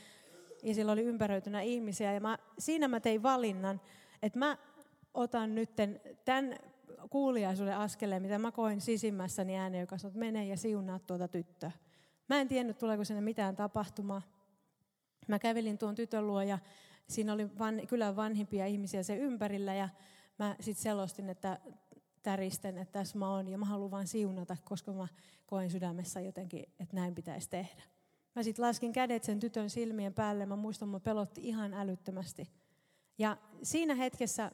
ja 0.62 0.74
siellä 0.74 0.92
oli 0.92 1.02
ympäröitynä 1.02 1.60
ihmisiä. 1.60 2.12
Ja 2.12 2.20
mä, 2.20 2.38
siinä 2.58 2.88
mä 2.88 3.00
tein 3.00 3.22
valinnan, 3.22 3.80
että 4.22 4.38
mä 4.38 4.58
otan 5.14 5.54
nyt 5.54 5.70
tämän 6.24 6.54
kuuliaisuuden 7.10 7.76
askeleen, 7.76 8.22
mitä 8.22 8.38
mä 8.38 8.52
koin 8.52 8.80
sisimmässäni 8.80 9.58
äänen, 9.58 9.80
joka 9.80 9.98
sanoi, 9.98 10.10
että 10.10 10.18
mene 10.18 10.46
ja 10.46 10.56
siunaa 10.56 10.98
tuota 10.98 11.28
tyttöä. 11.28 11.70
Mä 12.28 12.40
en 12.40 12.48
tiennyt, 12.48 12.78
tuleeko 12.78 13.04
sinne 13.04 13.20
mitään 13.20 13.56
tapahtumaa. 13.56 14.22
Mä 15.28 15.38
kävelin 15.38 15.78
tuon 15.78 15.94
tytön 15.94 16.26
luo 16.26 16.42
ja 16.42 16.58
siinä 17.08 17.32
oli 17.32 17.58
van, 17.58 17.80
kylän 17.88 18.16
vanhimpia 18.16 18.66
ihmisiä 18.66 19.02
sen 19.02 19.18
ympärillä 19.18 19.74
ja 19.74 19.88
mä 20.38 20.56
sitten 20.60 20.82
selostin, 20.82 21.30
että 21.30 21.60
täristen, 22.22 22.78
että 22.78 22.92
tässä 22.92 23.18
mä 23.18 23.30
oon 23.30 23.48
ja 23.48 23.58
mä 23.58 23.66
haluan 23.66 23.90
vain 23.90 24.06
siunata, 24.06 24.56
koska 24.64 24.92
mä 24.92 25.08
koen 25.46 25.70
sydämessä 25.70 26.20
jotenkin, 26.20 26.62
että 26.80 26.96
näin 26.96 27.14
pitäisi 27.14 27.50
tehdä. 27.50 27.82
Mä 28.34 28.42
sitten 28.42 28.64
laskin 28.64 28.92
kädet 28.92 29.24
sen 29.24 29.40
tytön 29.40 29.70
silmien 29.70 30.14
päälle, 30.14 30.46
mä 30.46 30.56
muistan, 30.56 30.88
mä 30.88 31.00
pelotti 31.00 31.40
ihan 31.44 31.74
älyttömästi. 31.74 32.50
Ja 33.18 33.36
siinä 33.62 33.94
hetkessä 33.94 34.52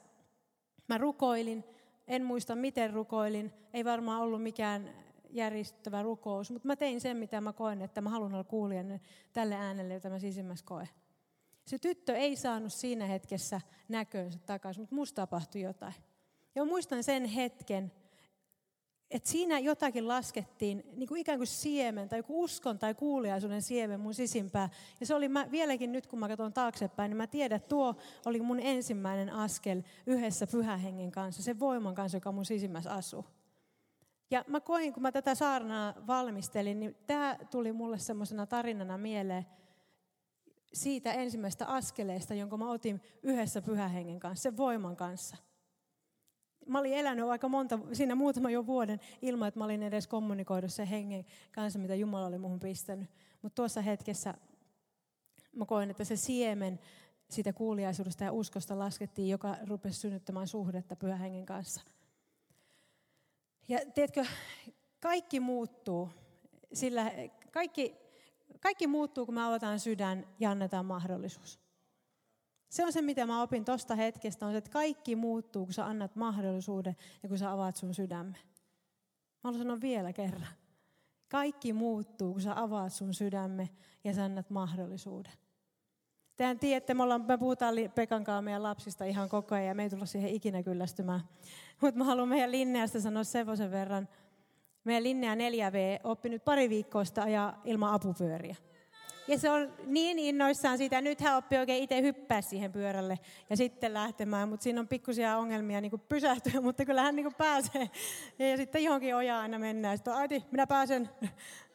mä 0.89 0.99
rukoilin, 0.99 1.65
en 2.07 2.25
muista, 2.25 2.57
miten 2.57 2.93
rukoilin. 2.93 3.53
Ei 3.73 3.85
varmaan 3.85 4.23
ollut 4.23 4.43
mikään 4.43 4.91
järjestävä 5.31 6.03
rukous, 6.03 6.51
mutta 6.51 6.67
mä 6.67 6.77
tein 6.77 7.01
sen, 7.01 7.17
mitä 7.17 7.41
mä 7.41 7.53
koen, 7.53 7.83
että 7.83 8.01
mä 8.01 8.11
haluan 8.11 8.35
olla 8.35 8.45
kuulijan 8.45 9.01
tälle 9.33 9.55
äänelle, 9.55 9.95
jota 9.95 10.11
mä 10.11 10.19
sisimmässä 10.19 10.65
koen. 10.65 10.89
Se 11.67 11.79
tyttö 11.79 12.17
ei 12.17 12.37
saanut 12.37 12.73
siinä 12.73 13.07
hetkessä 13.07 13.61
näköönsä 13.89 14.39
takaisin, 14.39 14.83
mutta 14.83 14.95
musta 14.95 15.23
tapahtui 15.23 15.61
jotain. 15.61 15.95
Ja 16.55 16.65
muistan 16.65 17.05
sen 17.05 17.25
hetken, 17.25 17.93
että 19.11 19.29
siinä 19.29 19.59
jotakin 19.59 20.09
laskettiin, 20.09 20.85
niin 20.97 21.09
kuin 21.09 21.21
ikään 21.21 21.39
kuin 21.39 21.47
siemen 21.47 22.09
tai 22.09 22.19
joku 22.19 22.43
uskon 22.43 22.79
tai 22.79 22.95
kuuliaisuuden 22.95 23.63
siemen 23.63 24.01
mun 24.01 24.15
sisimpää. 24.15 24.69
Ja 25.01 25.07
se 25.07 25.15
oli 25.15 25.29
mä, 25.29 25.51
vieläkin 25.51 25.93
nyt, 25.93 26.07
kun 26.07 26.19
mä 26.19 26.29
katson 26.29 26.53
taaksepäin, 26.53 27.11
niin 27.11 27.17
mä 27.17 27.27
tiedän, 27.27 27.57
että 27.57 27.69
tuo 27.69 27.95
oli 28.27 28.41
mun 28.41 28.61
ensimmäinen 28.61 29.31
askel 29.31 29.83
yhdessä 30.07 30.47
pyhähengen 30.47 31.11
kanssa, 31.11 31.43
sen 31.43 31.61
voiman 31.61 31.95
kanssa, 31.95 32.17
joka 32.17 32.33
mun 32.33 32.45
sisimmässä 32.45 32.93
asuu. 32.93 33.25
Ja 34.31 34.45
mä 34.47 34.61
koin, 34.61 34.93
kun 34.93 35.03
mä 35.03 35.13
tätä 35.13 35.35
saarnaa 35.35 35.95
valmistelin, 36.07 36.81
niin 36.81 36.97
tämä 37.07 37.37
tuli 37.51 37.73
mulle 37.73 37.99
semmoisena 37.99 38.47
tarinana 38.47 38.99
mieleen 38.99 39.47
siitä 40.73 41.13
ensimmäistä 41.13 41.67
askeleesta, 41.67 42.35
jonka 42.35 42.57
mä 42.57 42.71
otin 42.71 43.01
yhdessä 43.23 43.63
pyhähengen 43.63 44.21
kanssa, 44.21 44.43
sen 44.43 44.57
voiman 44.57 44.97
kanssa– 44.97 45.37
mä 46.73 46.79
olin 46.79 46.93
elänyt 46.93 47.25
aika 47.25 47.49
monta, 47.49 47.79
siinä 47.93 48.15
muutama 48.15 48.51
jo 48.51 48.67
vuoden 48.67 49.01
ilman, 49.23 49.49
että 49.49 49.61
mä 49.61 49.65
olin 49.65 49.83
edes 49.83 50.07
kommunikoinut 50.07 50.73
sen 50.73 50.87
hengen 50.87 51.27
kanssa, 51.53 51.79
mitä 51.79 51.95
Jumala 51.95 52.27
oli 52.27 52.39
muuhun 52.39 52.61
pistänyt. 52.61 53.11
Mutta 53.43 53.57
tuossa 53.57 53.81
hetkessä 53.81 54.35
mä 55.57 55.67
koin, 55.67 55.91
että 55.91 56.05
se 56.05 56.17
siemen 56.17 56.81
siitä 57.31 57.53
kuuliaisuudesta 57.53 58.25
ja 58.25 58.33
uskosta 58.33 58.79
laskettiin, 58.79 59.29
joka 59.29 59.57
rupesi 59.67 60.01
synnyttämään 60.01 60.49
suhdetta 60.49 60.97
pyhän 60.97 61.19
hengen 61.19 61.47
kanssa. 61.47 61.81
Ja 63.69 63.79
tiedätkö, 63.95 64.27
kaikki 65.01 65.41
muuttuu, 65.41 66.09
sillä 66.73 67.13
kaikki, 67.51 67.97
kaikki 68.61 68.87
muuttuu, 68.87 69.27
kun 69.27 69.35
me 69.35 69.45
avataan 69.45 69.81
sydän 69.81 70.27
ja 70.41 70.51
annetaan 70.51 70.87
mahdollisuus. 70.87 71.60
Se 72.71 72.85
on 72.85 72.93
se, 72.93 73.03
mitä 73.03 73.27
mä 73.27 73.43
opin 73.43 73.65
tuosta 73.65 73.95
hetkestä, 73.95 74.47
on 74.47 74.53
se, 74.53 74.59
että 74.59 74.71
kaikki 74.71 75.17
muuttuu, 75.17 75.65
kun 75.65 75.75
sä 75.75 75.87
annat 75.87 76.17
mahdollisuuden 76.17 76.97
ja 77.23 77.29
kun 77.29 77.39
sä 77.39 77.53
avaat 77.53 77.77
sun 77.77 77.95
sydämme. 77.95 78.39
Mä 78.39 79.41
haluan 79.45 79.63
sanoa 79.63 79.81
vielä 79.81 80.13
kerran. 80.13 80.47
Kaikki 81.29 81.73
muuttuu, 81.73 82.33
kun 82.33 82.43
sä 82.43 82.63
avaat 82.63 82.93
sun 82.93 83.15
sydämme 83.15 83.69
ja 84.05 84.15
sä 84.15 84.25
annat 84.25 84.51
mahdollisuuden. 84.51 85.33
Tehän 86.37 86.59
tiedätte, 86.59 86.95
me, 86.95 87.03
ollaan, 87.03 87.25
me 87.27 87.39
puhutaan 87.39 87.75
Pekan 87.95 88.25
kanssa 88.25 88.43
meidän 88.43 88.63
lapsista 88.63 89.05
ihan 89.05 89.29
koko 89.29 89.55
ajan 89.55 89.67
ja 89.67 89.75
me 89.75 89.83
ei 89.83 89.91
tulla 89.91 90.07
siihen 90.07 90.31
ikinä 90.31 90.63
kyllästymään. 90.63 91.21
Mutta 91.81 91.99
mä 91.99 92.05
haluan 92.05 92.29
meidän 92.29 92.53
Linneasta 92.53 93.01
sanoa 93.01 93.25
sen 93.25 93.71
verran. 93.71 94.09
Meidän 94.85 95.03
Linnea 95.03 95.35
4V 95.35 96.01
oppi 96.05 96.29
nyt 96.29 96.45
pari 96.45 96.69
viikkoa 96.69 97.05
sitä 97.05 97.23
ajaa 97.23 97.61
ilman 97.65 97.95
apupyöriä. 97.95 98.57
Ja 99.31 99.39
se 99.39 99.51
on 99.51 99.73
niin 99.87 100.19
innoissaan 100.19 100.79
siitä, 100.79 101.01
nyt 101.01 101.21
hän 101.21 101.37
oppii 101.37 101.59
oikein 101.59 101.83
itse 101.83 102.03
hyppää 102.03 102.43
siihen 102.43 102.73
pyörälle 102.73 103.19
ja 103.51 103.57
sitten 103.57 103.95
lähtemään. 103.95 104.49
Mutta 104.49 104.65
siinä 104.65 104.81
on 104.81 104.89
pikkusia 104.89 105.37
ongelmia 105.37 105.81
niin 105.81 105.91
kuin 105.91 106.03
pysähtyä, 106.09 106.61
mutta 106.67 106.85
kyllä 106.85 107.03
hän 107.03 107.17
niin 107.17 107.25
kuin 107.25 107.35
pääsee. 107.35 107.91
Ja 108.39 108.57
sitten 108.57 108.85
johonkin 108.85 109.17
ojaan 109.17 109.43
aina 109.43 109.59
mennään. 109.59 109.99
Sitten 109.99 110.15
äiti, 110.15 110.45
minä 110.51 110.67
pääsen. 110.67 111.09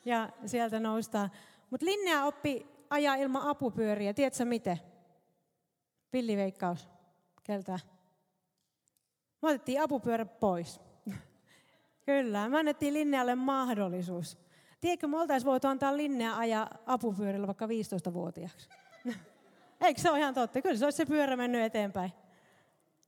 Ja 0.06 0.30
sieltä 0.46 0.80
noustaan. 0.80 1.32
Mutta 1.70 1.86
Linnea 1.86 2.26
oppi 2.26 2.68
ajaa 2.90 3.16
ilman 3.16 3.48
apupyöriä. 3.48 4.14
Tiedätkö 4.14 4.46
miten? 4.46 4.80
Pilliveikkaus. 6.12 6.90
Keltä? 7.44 7.80
Me 9.42 9.50
otettiin 9.50 9.82
apupyörä 9.82 10.26
pois. 10.26 10.82
Kyllä, 12.06 12.50
me 12.50 12.60
annettiin 12.60 12.94
Linnealle 12.94 13.36
mahdollisuus. 13.36 14.45
Tiedätkö, 14.86 15.08
me 15.08 15.20
oltaisiin 15.20 15.50
voitu 15.50 15.68
antaa 15.68 15.98
Linnea 15.98 16.38
ajaa 16.38 16.70
apupyörillä 16.86 17.48
vaikka 17.48 17.66
15-vuotiaaksi. 17.66 18.70
Eikö 19.82 20.02
se 20.02 20.10
ole 20.10 20.20
ihan 20.20 20.34
totta? 20.34 20.62
Kyllä 20.62 20.78
se 20.78 20.86
olisi 20.86 20.98
se 20.98 21.06
pyörä 21.06 21.36
mennyt 21.36 21.62
eteenpäin. 21.62 22.12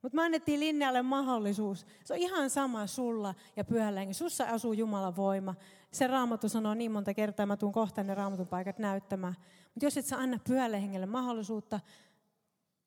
Mutta 0.01 0.15
me 0.15 0.21
annettiin 0.21 0.59
Linnealle 0.59 1.01
mahdollisuus. 1.01 1.85
Se 2.03 2.13
on 2.13 2.19
ihan 2.19 2.49
sama 2.49 2.87
sulla 2.87 3.35
ja 3.55 3.63
pyhällä 3.63 4.01
Sussa 4.11 4.43
asuu 4.43 4.73
Jumalan 4.73 5.15
voima. 5.15 5.55
Se 5.91 6.07
raamattu 6.07 6.49
sanoo 6.49 6.73
niin 6.73 6.91
monta 6.91 7.13
kertaa, 7.13 7.45
mä 7.45 7.57
tuun 7.57 7.73
kohta 7.73 8.03
ne 8.03 8.15
raamatun 8.15 8.47
paikat 8.47 8.79
näyttämään. 8.79 9.35
Mutta 9.73 9.85
jos 9.85 9.97
et 9.97 10.05
sä 10.05 10.17
anna 10.17 10.39
pyhälle 10.47 10.81
hengelle 10.81 11.05
mahdollisuutta 11.05 11.79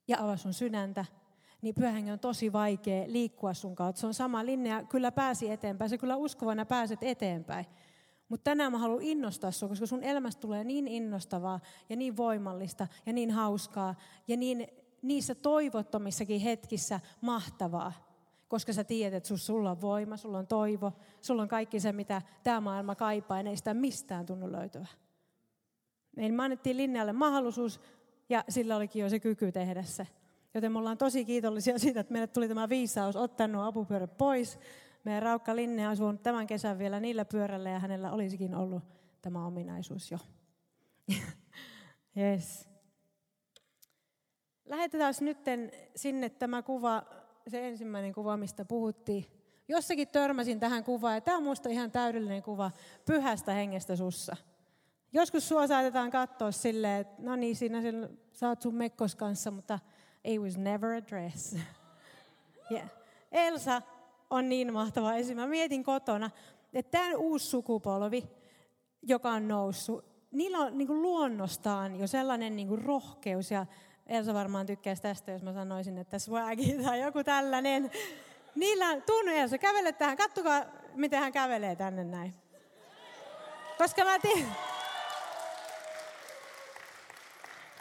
ja 0.08 0.20
avaa 0.20 0.36
sun 0.36 0.54
sydäntä, 0.54 1.04
niin 1.62 1.74
pyhähengen 1.74 2.12
on 2.12 2.18
tosi 2.18 2.52
vaikea 2.52 3.04
liikkua 3.06 3.54
sun 3.54 3.74
kautta. 3.74 4.00
Se 4.00 4.06
on 4.06 4.14
sama 4.14 4.46
Linnea, 4.46 4.84
kyllä 4.84 5.12
pääsi 5.12 5.50
eteenpäin. 5.50 5.90
Se 5.90 5.98
kyllä 5.98 6.16
uskovana 6.16 6.64
pääset 6.64 7.02
eteenpäin. 7.02 7.66
Mutta 8.30 8.44
tänään 8.44 8.72
mä 8.72 8.78
haluan 8.78 9.02
innostaa 9.02 9.50
sinua, 9.50 9.68
koska 9.68 9.86
sun 9.86 10.02
elämästä 10.02 10.40
tulee 10.40 10.64
niin 10.64 10.88
innostavaa 10.88 11.60
ja 11.88 11.96
niin 11.96 12.16
voimallista 12.16 12.86
ja 13.06 13.12
niin 13.12 13.30
hauskaa 13.30 13.94
ja 14.28 14.36
niin 14.36 14.66
niissä 15.02 15.34
toivottomissakin 15.34 16.40
hetkissä 16.40 17.00
mahtavaa. 17.20 17.92
Koska 18.48 18.72
sä 18.72 18.84
tiedät, 18.84 19.16
että 19.16 19.36
sulla 19.36 19.70
on 19.70 19.80
voima, 19.80 20.16
sulla 20.16 20.38
on 20.38 20.46
toivo, 20.46 20.92
sulla 21.20 21.42
on 21.42 21.48
kaikki 21.48 21.80
se, 21.80 21.92
mitä 21.92 22.22
tämä 22.42 22.60
maailma 22.60 22.94
kaipaa, 22.94 23.40
ja 23.40 23.50
ei 23.50 23.56
sitä 23.56 23.74
mistään 23.74 24.26
tunnu 24.26 24.52
löytyä. 24.52 24.86
Meillä 26.16 26.36
me 26.36 26.42
annettiin 26.42 26.76
Linnealle 26.76 27.12
mahdollisuus, 27.12 27.80
ja 28.28 28.44
sillä 28.48 28.76
olikin 28.76 29.02
jo 29.02 29.08
se 29.08 29.20
kyky 29.20 29.52
tehdä 29.52 29.82
se. 29.82 30.06
Joten 30.54 30.72
me 30.72 30.78
ollaan 30.78 30.98
tosi 30.98 31.24
kiitollisia 31.24 31.78
siitä, 31.78 32.00
että 32.00 32.12
meille 32.12 32.26
tuli 32.26 32.48
tämä 32.48 32.68
viisaus 32.68 33.16
ottaa 33.16 33.48
nuo 33.48 33.64
apupyörät 33.64 34.18
pois, 34.18 34.58
meidän 35.04 35.22
Raukka 35.22 35.56
Linne 35.56 35.86
on 35.86 35.92
asunut 35.92 36.22
tämän 36.22 36.46
kesän 36.46 36.78
vielä 36.78 37.00
niillä 37.00 37.24
pyörällä 37.24 37.70
ja 37.70 37.78
hänellä 37.78 38.12
olisikin 38.12 38.54
ollut 38.54 38.82
tämä 39.22 39.46
ominaisuus 39.46 40.10
jo. 40.10 40.18
yes. 42.16 42.68
Lähetetään 44.64 45.14
nyt 45.20 45.38
sinne 45.96 46.28
tämä 46.28 46.62
kuva, 46.62 47.02
se 47.48 47.68
ensimmäinen 47.68 48.12
kuva, 48.12 48.36
mistä 48.36 48.64
puhuttiin. 48.64 49.26
Jossakin 49.68 50.08
törmäsin 50.08 50.60
tähän 50.60 50.84
kuvaan, 50.84 51.14
ja 51.14 51.20
tämä 51.20 51.36
on 51.36 51.42
minusta 51.42 51.68
ihan 51.68 51.90
täydellinen 51.90 52.42
kuva 52.42 52.70
pyhästä 53.04 53.52
hengestä 53.52 53.96
sussa. 53.96 54.36
Joskus 55.12 55.48
sua 55.48 55.66
saatetaan 55.66 56.10
katsoa 56.10 56.52
silleen, 56.52 57.00
että 57.00 57.22
no 57.22 57.36
niin, 57.36 57.56
siinä 57.56 57.78
sä 58.32 58.48
oot 58.48 58.62
sun 58.62 58.74
mekkos 58.74 59.16
kanssa, 59.16 59.50
mutta 59.50 59.78
it 60.24 60.40
was 60.40 60.58
never 60.58 60.90
a 60.90 61.06
dress. 61.06 61.56
Yeah. 62.72 62.90
Elsa 63.32 63.82
on 64.30 64.48
niin 64.48 64.72
mahtava 64.72 65.14
esim. 65.14 65.36
Mä 65.36 65.46
mietin 65.46 65.84
kotona, 65.84 66.30
että 66.74 66.98
tämä 66.98 67.16
uusi 67.16 67.46
sukupolvi, 67.46 68.24
joka 69.02 69.30
on 69.30 69.48
noussut, 69.48 70.04
niillä 70.30 70.58
on 70.58 70.78
niin 70.78 71.02
luonnostaan 71.02 71.96
jo 71.96 72.06
sellainen 72.06 72.56
niin 72.56 72.84
rohkeus 72.84 73.50
ja 73.50 73.66
Elsa 74.06 74.34
varmaan 74.34 74.66
tykkäisi 74.66 75.02
tästä, 75.02 75.32
jos 75.32 75.42
mä 75.42 75.52
sanoisin, 75.52 75.98
että 75.98 76.18
swagi 76.18 76.78
tai 76.84 77.00
joku 77.00 77.24
tällainen. 77.24 77.90
Niillä, 78.54 79.00
tunnu 79.00 79.32
Elsa, 79.32 79.58
kävele 79.58 79.92
tähän, 79.92 80.16
kattokaa 80.16 80.64
miten 80.94 81.20
hän 81.20 81.32
kävelee 81.32 81.76
tänne 81.76 82.04
näin. 82.04 82.34
Koska 83.78 84.04
mä 84.04 84.18
tiedän. 84.18 84.56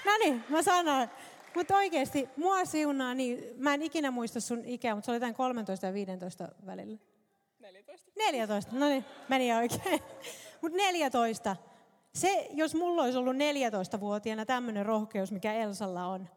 No 0.06 0.12
niin, 0.20 0.44
mä 0.50 0.62
sanoin, 0.62 1.10
mutta 1.56 1.75
oikeasti, 1.75 2.29
mua 2.38 2.65
siunaa 2.65 3.13
niin, 3.13 3.44
mä 3.58 3.74
en 3.74 3.82
ikinä 3.82 4.12
muista 4.12 4.39
sun 4.39 4.65
ikää, 4.65 4.96
mutta 4.96 5.06
se 5.06 5.12
oli 5.12 5.15
jotain 5.15 5.34
13 5.34 5.86
ja 5.86 5.94
15 5.94 6.48
välillä. 6.65 6.98
14. 7.60 8.12
14, 8.18 8.75
no 8.75 8.89
niin, 8.89 9.06
meni 9.29 9.53
oikein. 9.53 10.01
Mutta 10.62 10.77
14. 10.77 11.56
Se, 12.13 12.48
jos 12.51 12.75
mulla 12.75 13.03
olisi 13.03 13.18
ollut 13.18 13.36
14-vuotiaana 13.36 14.46
tämmöinen 14.46 14.86
rohkeus, 14.86 15.32
mikä 15.32 15.53
Elsalla 15.53 16.06
on, 16.06 16.29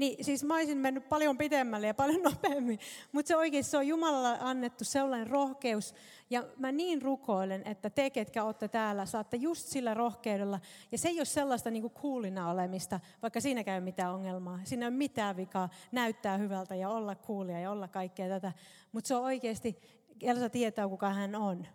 niin 0.00 0.24
siis 0.24 0.44
mä 0.44 0.54
olisin 0.54 0.78
mennyt 0.78 1.08
paljon 1.08 1.38
pitemmälle 1.38 1.86
ja 1.86 1.94
paljon 1.94 2.22
nopeammin. 2.30 2.78
Mutta 3.12 3.28
se 3.28 3.36
oikeasti 3.36 3.70
se 3.70 3.76
on 3.76 3.86
Jumalalla 3.86 4.36
annettu 4.40 4.84
sellainen 4.84 5.26
rohkeus. 5.26 5.94
Ja 6.30 6.44
mä 6.56 6.72
niin 6.72 7.02
rukoilen, 7.02 7.62
että 7.64 7.90
te, 7.90 8.10
ketkä 8.10 8.44
olette 8.44 8.68
täällä, 8.68 9.06
saatte 9.06 9.36
just 9.36 9.66
sillä 9.68 9.94
rohkeudella. 9.94 10.60
Ja 10.92 10.98
se 10.98 11.08
ei 11.08 11.18
ole 11.18 11.24
sellaista 11.24 11.70
niin 11.70 11.90
kuulina 11.90 12.50
olemista, 12.50 13.00
vaikka 13.22 13.40
siinä 13.40 13.64
käy 13.64 13.80
mitään 13.80 14.14
ongelmaa. 14.14 14.60
Siinä 14.64 14.86
ei 14.86 14.88
ole 14.88 14.96
mitään 14.96 15.36
vikaa 15.36 15.68
näyttää 15.92 16.36
hyvältä 16.36 16.74
ja 16.74 16.88
olla 16.88 17.14
kuulia 17.14 17.60
ja 17.60 17.70
olla 17.70 17.88
kaikkea 17.88 18.28
tätä. 18.28 18.52
Mutta 18.92 19.08
se 19.08 19.14
on 19.14 19.22
oikeasti, 19.22 19.80
Elsa 20.22 20.50
tietää, 20.50 20.88
kuka 20.88 21.10
hän 21.10 21.34
on. 21.34 21.66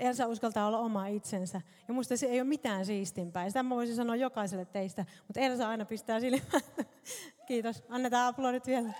Elsa 0.00 0.26
uskaltaa 0.26 0.66
olla 0.66 0.78
oma 0.78 1.06
itsensä. 1.06 1.60
Ja 1.88 1.94
musta 1.94 2.16
se 2.16 2.26
ei 2.26 2.40
ole 2.40 2.48
mitään 2.48 2.86
siistimpää. 2.86 3.48
Sitä 3.48 3.62
mä 3.62 3.74
voisin 3.74 3.96
sanoa 3.96 4.16
jokaiselle 4.16 4.64
teistä. 4.64 5.04
Mutta 5.26 5.40
Elsa 5.40 5.68
aina 5.68 5.84
pistää 5.84 6.20
silmään. 6.20 6.62
Kiitos. 7.48 7.82
Annetaan 7.88 8.28
aplodit 8.28 8.66
vielä. 8.66 8.92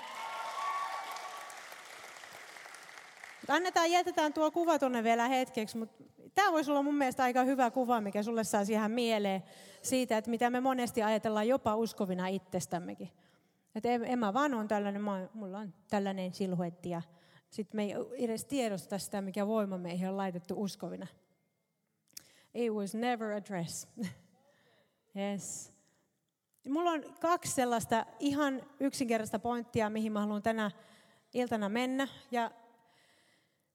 Annetaan, 3.49 3.91
jätetään 3.91 4.33
tuo 4.33 4.51
kuva 4.51 4.79
tuonne 4.79 5.05
vielä 5.05 5.29
hetkeksi, 5.29 5.79
mutta 5.79 6.05
tämä 6.35 6.53
voisi 6.53 6.71
olla 6.71 6.83
mun 6.83 6.95
mielestä 6.95 7.23
aika 7.23 7.43
hyvä 7.43 7.71
kuva, 7.71 8.01
mikä 8.01 8.23
sulle 8.23 8.45
saa 8.45 8.65
siihen 8.65 8.91
mieleen 8.91 9.43
siitä, 9.83 10.19
että 10.19 10.31
mitä 10.31 10.51
me 10.51 10.61
monesti 10.61 11.03
ajatellaan 11.03 11.49
jopa 11.49 11.77
uskovina 11.77 12.27
itsestämmekin. 12.27 13.11
Että 13.75 13.89
Emma 13.89 14.35
vaan 14.35 14.55
on 14.55 14.69
tällainen, 14.69 15.03
mulla 15.35 15.59
on 15.59 15.75
tällainen 15.91 16.35
silhuetti 16.35 16.91
ja 16.91 17.03
sitten 17.51 17.79
me 17.79 17.85
ei 17.85 17.95
edes 18.25 18.45
tiedosta 18.45 18.99
sitä, 18.99 19.21
mikä 19.21 19.47
voima 19.47 19.79
meihin 19.79 20.09
on 20.09 20.17
laitettu 20.17 20.55
uskovina. 20.63 21.07
It 22.55 22.73
was 22.73 22.95
never 22.95 23.33
a 23.33 23.45
dress. 23.45 23.89
yes. 25.33 25.73
Mulla 26.69 26.91
on 26.91 27.05
kaksi 27.21 27.53
sellaista 27.53 28.07
ihan 28.19 28.63
yksinkertaista 28.81 29.39
pointtia, 29.39 29.91
mihin 29.91 30.13
mä 30.13 30.21
haluan 30.21 30.43
tänä 30.43 30.71
iltana 31.35 31.69
mennä. 31.69 32.09
Ja 32.31 32.51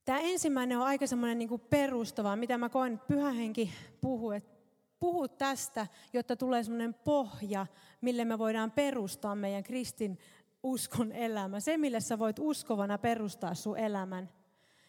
Tämä 0.05 0.20
ensimmäinen 0.20 0.77
on 0.77 0.86
aika 0.86 1.08
semmoinen 1.08 1.38
niin 1.38 1.60
perustava, 1.70 2.36
mitä 2.36 2.58
mä 2.58 2.70
koen, 2.70 2.94
että 2.94 3.08
pyhä 3.08 3.32
henki 3.32 3.74
puhuu, 4.01 4.32
että 4.32 4.55
puhu 5.00 5.27
tästä, 5.27 5.88
jotta 6.13 6.36
tulee 6.36 6.63
semmoinen 6.63 6.94
pohja, 6.94 7.67
mille 8.01 8.25
me 8.25 8.39
voidaan 8.39 8.72
perustaa 8.72 9.36
meidän 9.36 9.63
kristin 9.63 10.20
uskon 10.65 11.12
elämä. 11.12 11.60
Se, 11.60 11.77
mille 11.77 12.00
sä 12.00 12.19
voit 12.19 12.39
uskovana 12.39 12.98
perustaa 12.98 13.55
sun 13.55 13.77
elämän. 13.77 14.29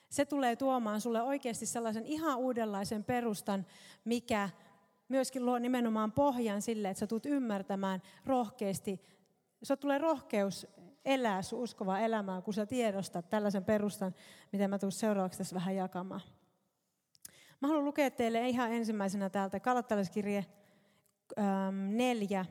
Se 0.09 0.25
tulee 0.25 0.57
tuomaan 0.57 1.01
sulle 1.01 1.23
oikeasti 1.23 1.67
sellaisen 1.67 2.07
ihan 2.07 2.39
uudenlaisen 2.39 3.05
perustan, 3.05 3.67
mikä 4.05 4.51
myöskin 5.09 5.47
luo 5.47 5.59
nimenomaan 5.59 6.13
pohjan 6.13 6.63
sille, 6.63 6.91
että 6.91 6.99
sä 6.99 7.07
tulet 7.07 7.27
ymmärtämään 7.27 8.03
rohkeasti. 8.25 9.01
Se 9.63 9.77
tulee 9.77 9.99
rohkeus 9.99 10.67
elää 11.05 11.43
sun 11.43 11.61
uskovaa 11.61 12.01
elämää, 12.01 12.43
kun 12.43 12.55
sä 12.55 12.67
tiedostat 12.67 13.31
tällaisen 13.31 13.65
perustan, 13.65 14.15
mitä 14.53 14.69
mä 14.69 14.79
tulen 14.79 14.93
seuraavaksi 14.93 15.39
tässä 15.39 15.55
vähän 15.55 15.77
jakamaan. 15.77 16.21
Mä 17.61 17.69
haluan 17.69 17.85
lukea 17.85 18.11
teille 18.11 18.49
ihan 18.49 18.73
ensimmäisenä 18.73 19.31
täältä 19.31 19.61
Kalattalaiskirje 19.61 20.47
ähm, 21.39 21.97
neljä. 21.97 22.45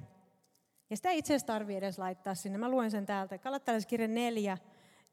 Ja 0.89 0.95
sitä 0.95 1.11
itse 1.11 1.33
asiassa 1.33 1.47
tarvii 1.47 1.75
edes 1.75 1.99
laittaa 1.99 2.35
sinne. 2.35 2.57
Mä 2.57 2.69
luen 2.69 2.91
sen 2.91 3.05
täältä. 3.05 3.37
Kalattalaiskirje 3.37 4.07
neljä 4.07 4.57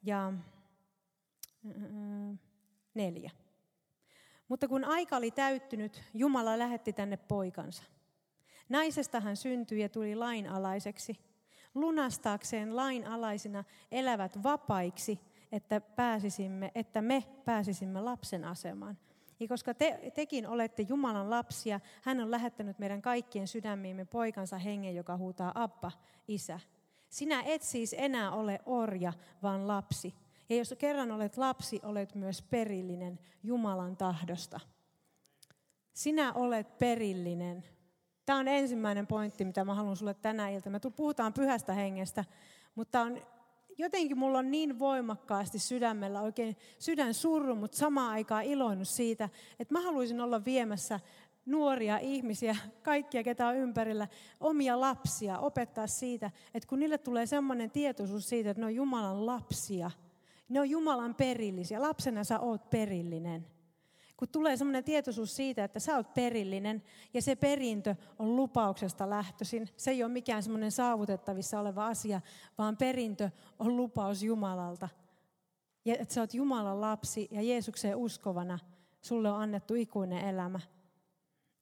ja 0.03 0.33
äh, 1.67 2.39
neljä. 2.95 3.31
Mutta 4.49 4.69
kun 4.69 4.85
aika 4.85 5.17
oli 5.17 5.31
täyttynyt, 5.31 6.03
Jumala 6.15 6.59
lähetti 6.59 6.93
tänne 6.93 7.17
poikansa. 7.17 7.83
Naisesta 8.69 9.21
hän 9.21 9.37
syntyi 9.37 9.81
ja 9.81 9.89
tuli 9.89 10.15
lainalaiseksi, 10.15 11.17
lunastaakseen 11.75 12.77
lainalaisina 12.77 13.65
elävät 13.91 14.43
vapaiksi, 14.43 15.21
että, 15.53 15.81
pääsisimme, 15.81 16.73
että 16.75 17.03
me 17.03 17.25
pääsisimme 17.45 18.01
lapsen 18.01 18.45
asemaan. 18.45 18.99
Ja 19.41 19.49
koska 19.49 19.75
te, 19.75 20.13
tekin 20.15 20.47
olette 20.47 20.83
Jumalan 20.89 21.31
lapsia, 21.31 21.81
hän 22.03 22.21
on 22.21 22.31
lähettänyt 22.31 22.79
meidän 22.79 23.03
kaikkien 23.03 23.49
sydämiimme 23.49 24.05
poikansa 24.05 24.59
hengen, 24.59 24.95
joka 24.95 25.17
huutaa 25.17 25.53
Abba, 25.55 25.93
isä. 26.29 26.61
Sinä 27.09 27.43
et 27.43 27.63
siis 27.63 27.95
enää 27.99 28.31
ole 28.31 28.61
orja, 28.67 29.13
vaan 29.43 29.69
lapsi. 29.69 30.15
Ja 30.49 30.57
jos 30.57 30.75
kerran 30.79 31.11
olet 31.11 31.37
lapsi, 31.37 31.81
olet 31.83 32.15
myös 32.15 32.43
perillinen 32.43 33.19
Jumalan 33.43 33.97
tahdosta. 33.97 34.61
Sinä 35.93 36.33
olet 36.33 36.79
perillinen. 36.79 37.65
Tämä 38.27 38.39
on 38.39 38.49
ensimmäinen 38.49 39.07
pointti, 39.07 39.45
mitä 39.45 39.65
mä 39.65 39.75
haluan 39.75 39.97
sulle 39.97 40.15
tänä 40.15 40.49
iltana. 40.49 40.81
Me 40.85 40.91
puhutaan 40.91 41.33
pyhästä 41.33 41.73
hengestä, 41.73 42.25
mutta 42.75 43.01
on, 43.01 43.23
jotenkin 43.79 44.19
mulla 44.19 44.39
on 44.39 44.51
niin 44.51 44.79
voimakkaasti 44.79 45.59
sydämellä 45.59 46.21
oikein 46.21 46.57
sydän 46.79 47.15
surru, 47.15 47.55
mutta 47.55 47.77
samaan 47.77 48.13
aikaan 48.13 48.45
iloinut 48.45 48.89
siitä, 48.89 49.29
että 49.59 49.75
mä 49.75 49.81
haluaisin 49.81 50.21
olla 50.21 50.45
viemässä 50.45 51.01
nuoria 51.47 51.99
ihmisiä, 51.99 52.57
kaikkia, 52.83 53.23
ketä 53.23 53.49
on 53.49 53.57
ympärillä, 53.57 54.09
omia 54.41 54.81
lapsia, 54.81 55.39
opettaa 55.39 55.87
siitä, 55.87 56.31
että 56.55 56.69
kun 56.69 56.79
niille 56.81 56.99
tulee 56.99 57.27
semmoinen 57.27 57.71
tietoisuus 57.71 58.29
siitä, 58.29 58.51
että 58.51 58.61
ne 58.61 58.67
on 58.67 58.75
Jumalan 58.75 59.27
lapsia– 59.27 59.91
ne 60.53 60.61
on 60.61 60.71
Jumalan 60.71 61.15
perillisiä. 61.15 61.83
Lapsena 61.83 62.25
sä 62.25 62.41
oot 62.41 62.71
perillinen. 62.71 63.47
Kun 64.23 64.29
tulee 64.29 64.57
semmoinen 64.57 64.85
tietoisuus 64.85 65.37
siitä, 65.37 65.65
että 65.65 65.81
sä 65.81 65.97
oot 65.97 66.15
perillinen 66.15 66.83
ja 67.15 67.23
se 67.23 67.37
perintö 67.37 67.95
on 68.19 68.37
lupauksesta 68.37 69.11
lähtöisin. 69.11 69.69
Se 69.77 69.91
ei 69.91 70.03
ole 70.03 70.13
mikään 70.13 70.43
semmoinen 70.43 70.73
saavutettavissa 70.73 71.61
oleva 71.61 71.87
asia, 71.87 72.21
vaan 72.59 72.77
perintö 72.77 73.31
on 73.59 73.77
lupaus 73.77 74.23
Jumalalta. 74.23 74.89
Ja 75.85 75.95
että 75.99 76.15
sä 76.15 76.21
oot 76.21 76.35
Jumalan 76.35 76.81
lapsi 76.81 77.29
ja 77.31 77.43
Jeesukseen 77.43 77.97
uskovana 77.97 78.59
sulle 79.01 79.31
on 79.31 79.41
annettu 79.41 79.75
ikuinen 79.75 80.25
elämä. 80.25 80.61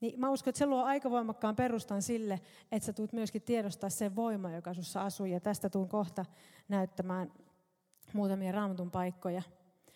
Niin 0.01 0.21
mä 0.21 0.31
uskon, 0.31 0.51
että 0.51 0.59
se 0.59 0.67
luo 0.67 0.85
aika 0.85 1.11
voimakkaan 1.11 1.57
perustan 1.57 2.03
sille, 2.03 2.41
että 2.73 2.87
sä 2.87 2.93
tulet 2.93 3.13
myöskin 3.13 3.43
tiedostaa 3.43 3.91
sen 3.91 4.17
voima, 4.17 4.51
joka 4.51 4.75
sussa 4.75 5.03
asuu. 5.03 5.27
Ja 5.27 5.41
tästä 5.41 5.71
tuun 5.71 5.89
kohta 5.89 6.25
näyttämään 6.69 7.33
muutamia 8.13 8.53
raamatun 8.53 8.91
paikkoja. 8.91 9.43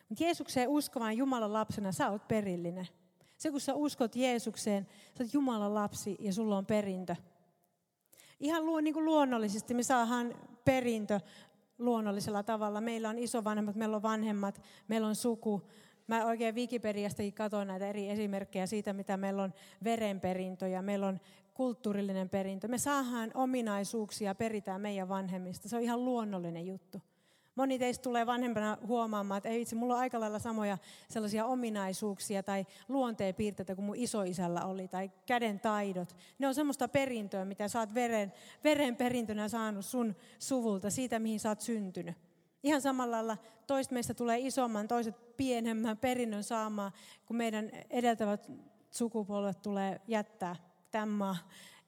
Mutta 0.09 0.25
Jeesukseen 0.25 0.69
uskovan 0.69 1.17
Jumalan 1.17 1.53
lapsena 1.53 1.93
sä 1.93 2.11
oot 2.11 2.29
perillinen. 2.29 2.89
Se 3.37 3.51
kun 3.51 3.61
sä 3.61 3.75
uskot 3.75 4.17
Jeesukseen, 4.17 4.87
sä 5.19 5.25
oot 5.25 5.35
Jumalan 5.35 5.75
lapsi 5.75 6.17
ja 6.21 6.33
sulla 6.33 6.57
on 6.57 6.67
perintö. 6.67 7.17
Ihan 8.41 8.67
luo, 8.67 8.81
niin 8.81 8.95
kuin 8.95 9.05
luonnollisesti 9.05 9.75
me 9.75 9.83
saadaan 9.83 10.35
perintö 10.65 11.21
luonnollisella 11.79 12.43
tavalla. 12.43 12.81
Meillä 12.81 13.09
on 13.09 13.19
isovanhemmat, 13.19 13.77
meillä 13.77 13.97
on 13.97 14.03
vanhemmat, 14.03 14.63
meillä 14.89 15.07
on 15.07 15.17
suku. 15.17 15.63
Mä 16.07 16.25
oikein 16.25 16.55
Wikipediastakin 16.55 17.35
katsoin 17.35 17.69
näitä 17.69 17.87
eri 17.87 18.11
esimerkkejä 18.11 18.67
siitä, 18.67 18.93
mitä 18.93 19.17
meillä 19.17 19.43
on 19.43 19.55
verenperintö 19.85 20.69
ja 20.69 20.83
meillä 20.83 21.07
on 21.07 21.21
kulttuurillinen 21.55 22.29
perintö. 22.29 22.69
Me 22.69 22.79
saadaan 22.79 23.31
ominaisuuksia, 23.35 24.35
peritään 24.35 24.81
meidän 24.81 25.09
vanhemmista. 25.09 25.69
Se 25.69 25.77
on 25.77 25.83
ihan 25.83 26.05
luonnollinen 26.05 26.67
juttu. 26.67 27.03
Moni 27.55 27.79
teistä 27.79 28.03
tulee 28.03 28.27
vanhempana 28.27 28.79
huomaamaan, 28.87 29.39
että 29.39 29.49
ei 29.49 29.63
itse, 29.63 29.77
mulla 29.77 29.95
on 29.95 30.01
aika 30.01 30.21
lailla 30.21 30.39
samoja 30.39 30.79
sellaisia 31.09 31.47
ominaisuuksia 31.47 32.43
tai 32.43 32.67
luonteenpiirteitä 32.89 33.75
kuin 33.75 33.85
mun 33.85 33.97
isoisällä 33.97 34.65
oli, 34.65 34.89
tai 34.89 35.11
käden 35.27 35.61
taidot. 35.61 36.17
Ne 36.39 36.49
on 36.49 36.55
semmoista 36.55 36.89
perintöä, 36.89 37.45
mitä 37.45 37.69
sä 37.69 37.81
oot 37.81 37.95
veren, 37.95 38.33
veren 38.65 38.97
perintönä 38.97 39.49
saanut 39.49 39.85
sun 39.85 40.17
suvulta, 40.39 40.91
siitä 40.91 41.19
mihin 41.19 41.41
sä 41.41 41.49
oot 41.49 41.61
syntynyt. 41.61 42.17
Ihan 42.63 42.81
samalla 42.81 43.17
lailla 43.17 43.37
toista 43.67 43.95
meistä 43.95 44.15
tulee 44.15 44.39
isomman, 44.39 44.89
toiset 44.89 45.37
pienemmän 45.37 45.97
perinnön 45.97 46.43
saamaan, 46.43 46.93
kun 47.27 47.37
meidän 47.37 47.71
edeltävät 47.91 48.51
sukupolvet 48.91 49.63
tulee 49.63 50.01
jättää 50.09 50.57
tämän 50.91 51.09
maa. 51.09 51.37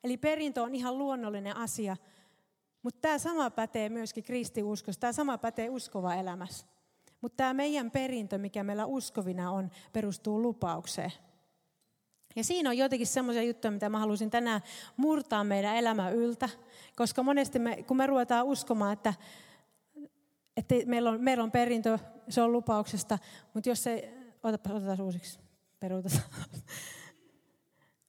Eli 0.04 0.16
perintö 0.16 0.62
on 0.62 0.74
ihan 0.74 0.98
luonnollinen 0.98 1.56
asia, 1.56 1.96
mutta 2.86 3.00
tämä 3.00 3.18
sama 3.18 3.50
pätee 3.50 3.88
myöskin 3.88 4.24
kristiuskossa, 4.24 5.00
tämä 5.00 5.12
sama 5.12 5.38
pätee 5.38 5.70
uskova 5.70 6.14
elämässä. 6.14 6.66
Mutta 7.20 7.36
tämä 7.36 7.54
meidän 7.54 7.90
perintö, 7.90 8.38
mikä 8.38 8.64
meillä 8.64 8.86
uskovina 8.86 9.50
on, 9.50 9.70
perustuu 9.92 10.42
lupaukseen. 10.42 11.12
Ja 12.36 12.44
siinä 12.44 12.70
on 12.70 12.78
jotenkin 12.78 13.06
semmoisia 13.06 13.42
juttuja, 13.42 13.70
mitä 13.70 13.88
mä 13.88 13.98
haluaisin 13.98 14.30
tänään 14.30 14.60
murtaa 14.96 15.44
meidän 15.44 15.76
elämä 15.76 16.10
yltä. 16.10 16.48
Koska 16.96 17.22
monesti 17.22 17.58
me, 17.58 17.82
kun 17.82 17.96
me 17.96 18.06
ruvetaan 18.06 18.46
uskomaan, 18.46 18.92
että, 18.92 19.14
että 20.56 20.74
meillä, 20.86 21.10
on, 21.10 21.20
meillä 21.20 21.44
on 21.44 21.50
perintö, 21.50 21.98
se 22.28 22.42
on 22.42 22.52
lupauksesta, 22.52 23.18
mutta 23.54 23.68
jos 23.68 23.82
se, 23.82 24.14
otetaan 24.42 25.00
uusiksi, 25.00 25.38
peruutetaan. 25.80 26.24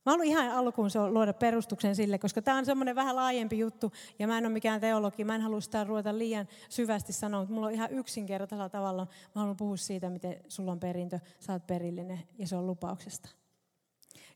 Mä 0.08 0.12
haluan 0.12 0.28
ihan 0.28 0.52
alkuun 0.52 0.90
luoda 1.10 1.34
perustuksen 1.34 1.96
sille, 1.96 2.18
koska 2.18 2.42
tämä 2.42 2.58
on 2.58 2.66
semmoinen 2.66 2.96
vähän 2.96 3.16
laajempi 3.16 3.60
juttu, 3.60 3.92
ja 4.20 4.28
mä 4.28 4.38
en 4.38 4.46
ole 4.46 4.54
mikään 4.54 4.82
teologi, 4.82 5.24
mä 5.24 5.36
en 5.36 5.42
halua 5.42 5.62
sitä 5.62 5.84
ruveta 5.84 6.18
liian 6.18 6.48
syvästi 6.70 7.14
sanoa, 7.14 7.40
mutta 7.40 7.54
mulla 7.54 7.68
on 7.68 7.74
ihan 7.74 7.92
yksinkertaisella 7.92 8.70
tavalla, 8.70 9.08
mä 9.36 9.42
haluan 9.42 9.58
puhua 9.58 9.78
siitä, 9.78 10.10
miten 10.10 10.40
sulla 10.48 10.72
on 10.72 10.80
perintö, 10.80 11.20
sä 11.40 11.54
oot 11.54 11.68
perillinen, 11.68 12.20
ja 12.38 12.48
se 12.48 12.56
on 12.56 12.68
lupauksesta. 12.68 13.30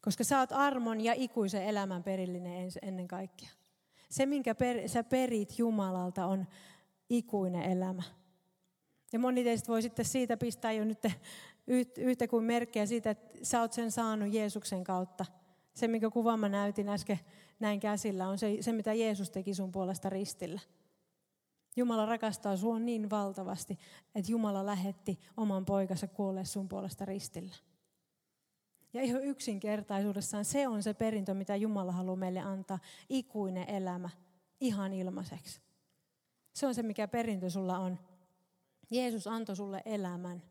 Koska 0.01 0.23
sä 0.23 0.39
oot 0.39 0.51
armon 0.51 1.01
ja 1.01 1.13
ikuisen 1.15 1.63
elämän 1.63 2.03
perillinen 2.03 2.69
ennen 2.81 3.07
kaikkea. 3.07 3.49
Se, 4.09 4.25
minkä 4.25 4.55
per, 4.55 4.89
sä 4.89 5.03
perit 5.03 5.59
Jumalalta, 5.59 6.25
on 6.25 6.47
ikuinen 7.09 7.63
elämä. 7.63 8.03
Ja 9.13 9.19
moni 9.19 9.43
teistä 9.43 9.67
voi 9.67 9.81
sitten 9.81 10.05
siitä 10.05 10.37
pistää 10.37 10.71
jo 10.71 10.85
nyt 10.85 10.99
yhtä 11.97 12.27
kuin 12.27 12.43
merkkejä 12.43 12.85
siitä, 12.85 13.09
että 13.09 13.37
sä 13.43 13.61
oot 13.61 13.73
sen 13.73 13.91
saanut 13.91 14.33
Jeesuksen 14.33 14.83
kautta– 14.83 15.25
se, 15.73 15.87
minkä 15.87 16.09
kuvan 16.09 16.39
mä 16.39 16.49
näytin 16.49 16.89
äsken 16.89 17.19
näin 17.59 17.79
käsillä, 17.79 18.27
on 18.27 18.37
se, 18.37 18.57
se, 18.61 18.71
mitä 18.71 18.93
Jeesus 18.93 19.29
teki 19.29 19.53
sun 19.53 19.71
puolesta 19.71 20.09
ristillä. 20.09 20.59
Jumala 21.75 22.05
rakastaa 22.05 22.57
sinua 22.57 22.79
niin 22.79 23.09
valtavasti, 23.09 23.79
että 24.15 24.31
Jumala 24.31 24.65
lähetti 24.65 25.19
oman 25.37 25.65
poikansa 25.65 26.07
kuolleen 26.07 26.45
sun 26.45 26.69
puolesta 26.69 27.05
ristillä. 27.05 27.55
Ja 28.93 29.01
ihan 29.01 29.23
yksinkertaisuudessaan 29.23 30.45
se 30.45 30.67
on 30.67 30.83
se 30.83 30.93
perintö, 30.93 31.33
mitä 31.33 31.55
Jumala 31.55 31.91
haluaa 31.91 32.15
meille 32.15 32.39
antaa. 32.39 32.79
Ikuinen 33.09 33.69
elämä, 33.69 34.09
ihan 34.59 34.93
ilmaiseksi. 34.93 35.61
Se 36.53 36.67
on 36.67 36.75
se, 36.75 36.83
mikä 36.83 37.07
perintö 37.07 37.49
sulla 37.49 37.77
on. 37.77 37.99
Jeesus 38.89 39.27
antoi 39.27 39.55
sulle 39.55 39.81
elämän. 39.85 40.43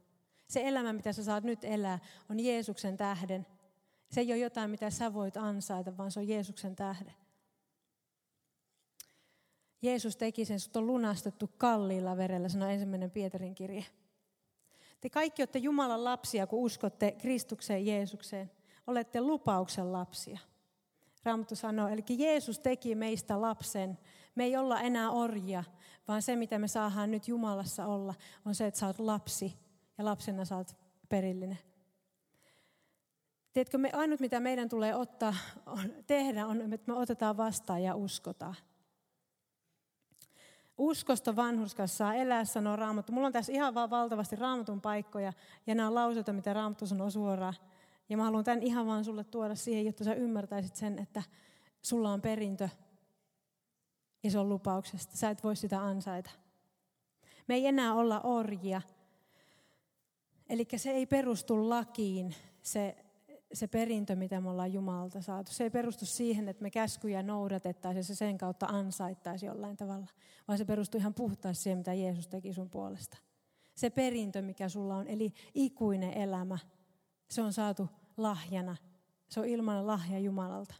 Se 0.48 0.68
elämä, 0.68 0.92
mitä 0.92 1.12
sä 1.12 1.24
saat 1.24 1.44
nyt 1.44 1.64
elää, 1.64 1.98
on 2.30 2.40
Jeesuksen 2.40 2.96
tähden– 2.96 3.46
se 4.10 4.20
ei 4.20 4.32
ole 4.32 4.38
jotain, 4.38 4.70
mitä 4.70 4.90
sä 4.90 5.14
voit 5.14 5.36
ansaita, 5.36 5.96
vaan 5.96 6.10
se 6.10 6.20
on 6.20 6.28
Jeesuksen 6.28 6.76
tähde. 6.76 7.14
Jeesus 9.82 10.16
teki 10.16 10.44
sen, 10.44 10.60
sut 10.60 10.76
on 10.76 10.86
lunastettu 10.86 11.50
kalliilla 11.58 12.16
verellä, 12.16 12.48
sanoo 12.48 12.68
ensimmäinen 12.68 13.10
Pietarin 13.10 13.54
kirje. 13.54 13.84
Te 15.00 15.10
kaikki 15.10 15.42
olette 15.42 15.58
Jumalan 15.58 16.04
lapsia, 16.04 16.46
kun 16.46 16.58
uskotte 16.58 17.12
Kristukseen 17.12 17.86
Jeesukseen. 17.86 18.50
Olette 18.86 19.20
lupauksen 19.20 19.92
lapsia. 19.92 20.38
Raamattu 21.24 21.56
sanoo, 21.56 21.88
eli 21.88 22.04
Jeesus 22.08 22.58
teki 22.58 22.94
meistä 22.94 23.40
lapsen. 23.40 23.98
Me 24.34 24.44
ei 24.44 24.56
olla 24.56 24.80
enää 24.80 25.10
orjia, 25.10 25.64
vaan 26.08 26.22
se, 26.22 26.36
mitä 26.36 26.58
me 26.58 26.68
saadaan 26.68 27.10
nyt 27.10 27.28
Jumalassa 27.28 27.86
olla, 27.86 28.14
on 28.44 28.54
se, 28.54 28.66
että 28.66 28.80
sä 28.80 28.86
oot 28.86 28.98
lapsi 28.98 29.58
ja 29.98 30.04
lapsena 30.04 30.44
sä 30.44 30.56
oot 30.56 30.76
perillinen. 31.08 31.58
Tiedätkö, 33.52 33.78
me, 33.78 33.90
ainut 33.92 34.20
mitä 34.20 34.40
meidän 34.40 34.68
tulee 34.68 34.94
ottaa, 34.94 35.34
on, 35.66 35.94
tehdä, 36.06 36.46
on, 36.46 36.72
että 36.72 36.92
me 36.92 36.98
otetaan 36.98 37.36
vastaan 37.36 37.82
ja 37.82 37.94
uskotaan. 37.94 38.56
Uskosta 40.78 41.36
vanhurskas 41.36 41.98
saa 41.98 42.14
elää, 42.14 42.44
sanoo 42.44 42.76
Raamattu. 42.76 43.12
Mulla 43.12 43.26
on 43.26 43.32
tässä 43.32 43.52
ihan 43.52 43.74
vaan 43.74 43.90
valtavasti 43.90 44.36
Raamatun 44.36 44.80
paikkoja 44.80 45.32
ja 45.66 45.74
nämä 45.74 45.94
lauseita, 45.94 46.32
mitä 46.32 46.52
Raamattu 46.52 46.86
sanoo 46.86 47.10
suoraan. 47.10 47.54
Ja 48.08 48.16
mä 48.16 48.24
haluan 48.24 48.44
tämän 48.44 48.62
ihan 48.62 48.86
vaan 48.86 49.04
sulle 49.04 49.24
tuoda 49.24 49.54
siihen, 49.54 49.86
jotta 49.86 50.04
sä 50.04 50.14
ymmärtäisit 50.14 50.76
sen, 50.76 50.98
että 50.98 51.22
sulla 51.82 52.12
on 52.12 52.20
perintö 52.20 52.68
ja 54.22 54.30
se 54.30 54.38
on 54.38 54.48
lupauksesta. 54.48 55.16
Sä 55.16 55.30
et 55.30 55.44
voi 55.44 55.56
sitä 55.56 55.82
ansaita. 55.82 56.30
Me 57.48 57.54
ei 57.54 57.66
enää 57.66 57.94
olla 57.94 58.20
orjia. 58.20 58.82
Eli 60.48 60.66
se 60.76 60.90
ei 60.90 61.06
perustu 61.06 61.68
lakiin, 61.68 62.34
se, 62.62 62.96
se 63.52 63.66
perintö, 63.66 64.16
mitä 64.16 64.40
me 64.40 64.50
ollaan 64.50 64.72
Jumalalta 64.72 65.20
saatu. 65.20 65.52
Se 65.52 65.64
ei 65.64 65.70
perustu 65.70 66.06
siihen, 66.06 66.48
että 66.48 66.62
me 66.62 66.70
käskyjä 66.70 67.22
noudatettaisiin 67.22 67.98
ja 67.98 68.04
se 68.04 68.14
sen 68.14 68.38
kautta 68.38 68.66
ansaittaisi 68.66 69.46
jollain 69.46 69.76
tavalla. 69.76 70.06
Vaan 70.48 70.58
se 70.58 70.64
perustuu 70.64 70.98
ihan 70.98 71.14
puhtaasti 71.14 71.62
siihen, 71.62 71.78
mitä 71.78 71.94
Jeesus 71.94 72.28
teki 72.28 72.52
sun 72.52 72.70
puolesta. 72.70 73.16
Se 73.74 73.90
perintö, 73.90 74.42
mikä 74.42 74.68
sulla 74.68 74.96
on, 74.96 75.06
eli 75.06 75.32
ikuinen 75.54 76.12
elämä, 76.12 76.58
se 77.30 77.42
on 77.42 77.52
saatu 77.52 77.88
lahjana. 78.16 78.76
Se 79.28 79.40
on 79.40 79.46
ilmainen 79.46 79.86
lahja 79.86 80.18
Jumalalta. 80.18 80.74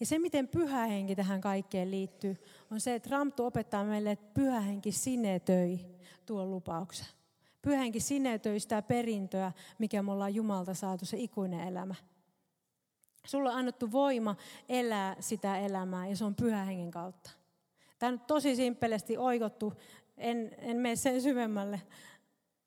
Ja 0.00 0.06
se, 0.06 0.18
miten 0.18 0.48
pyhä 0.48 0.86
henki 0.86 1.16
tähän 1.16 1.40
kaikkeen 1.40 1.90
liittyy, 1.90 2.36
on 2.70 2.80
se, 2.80 2.94
että 2.94 3.10
Ramtu 3.10 3.44
opettaa 3.44 3.84
meille, 3.84 4.10
että 4.10 4.34
pyhä 4.34 4.60
henki 4.60 4.92
sinetöi 4.92 5.80
tuon 6.26 6.50
lupauksen. 6.50 7.06
Pyhä 7.62 7.76
henki 7.76 8.00
sinetöi 8.00 8.60
sitä 8.60 8.82
perintöä, 8.82 9.52
mikä 9.78 10.02
me 10.02 10.12
ollaan 10.12 10.34
Jumalta 10.34 10.74
saatu, 10.74 11.06
se 11.06 11.16
ikuinen 11.16 11.68
elämä. 11.68 11.94
Sulla 13.26 13.50
on 13.50 13.58
annettu 13.58 13.92
voima 13.92 14.36
elää 14.68 15.16
sitä 15.20 15.58
elämää 15.58 16.06
ja 16.06 16.16
se 16.16 16.24
on 16.24 16.34
pyhä 16.34 16.64
hengen 16.64 16.90
kautta. 16.90 17.30
Tämä 17.98 18.12
on 18.12 18.20
tosi 18.20 18.56
simppelesti 18.56 19.16
oikottu, 19.16 19.72
en, 20.16 20.50
en 20.58 20.76
mene 20.76 20.96
sen 20.96 21.22
syvemmälle. 21.22 21.82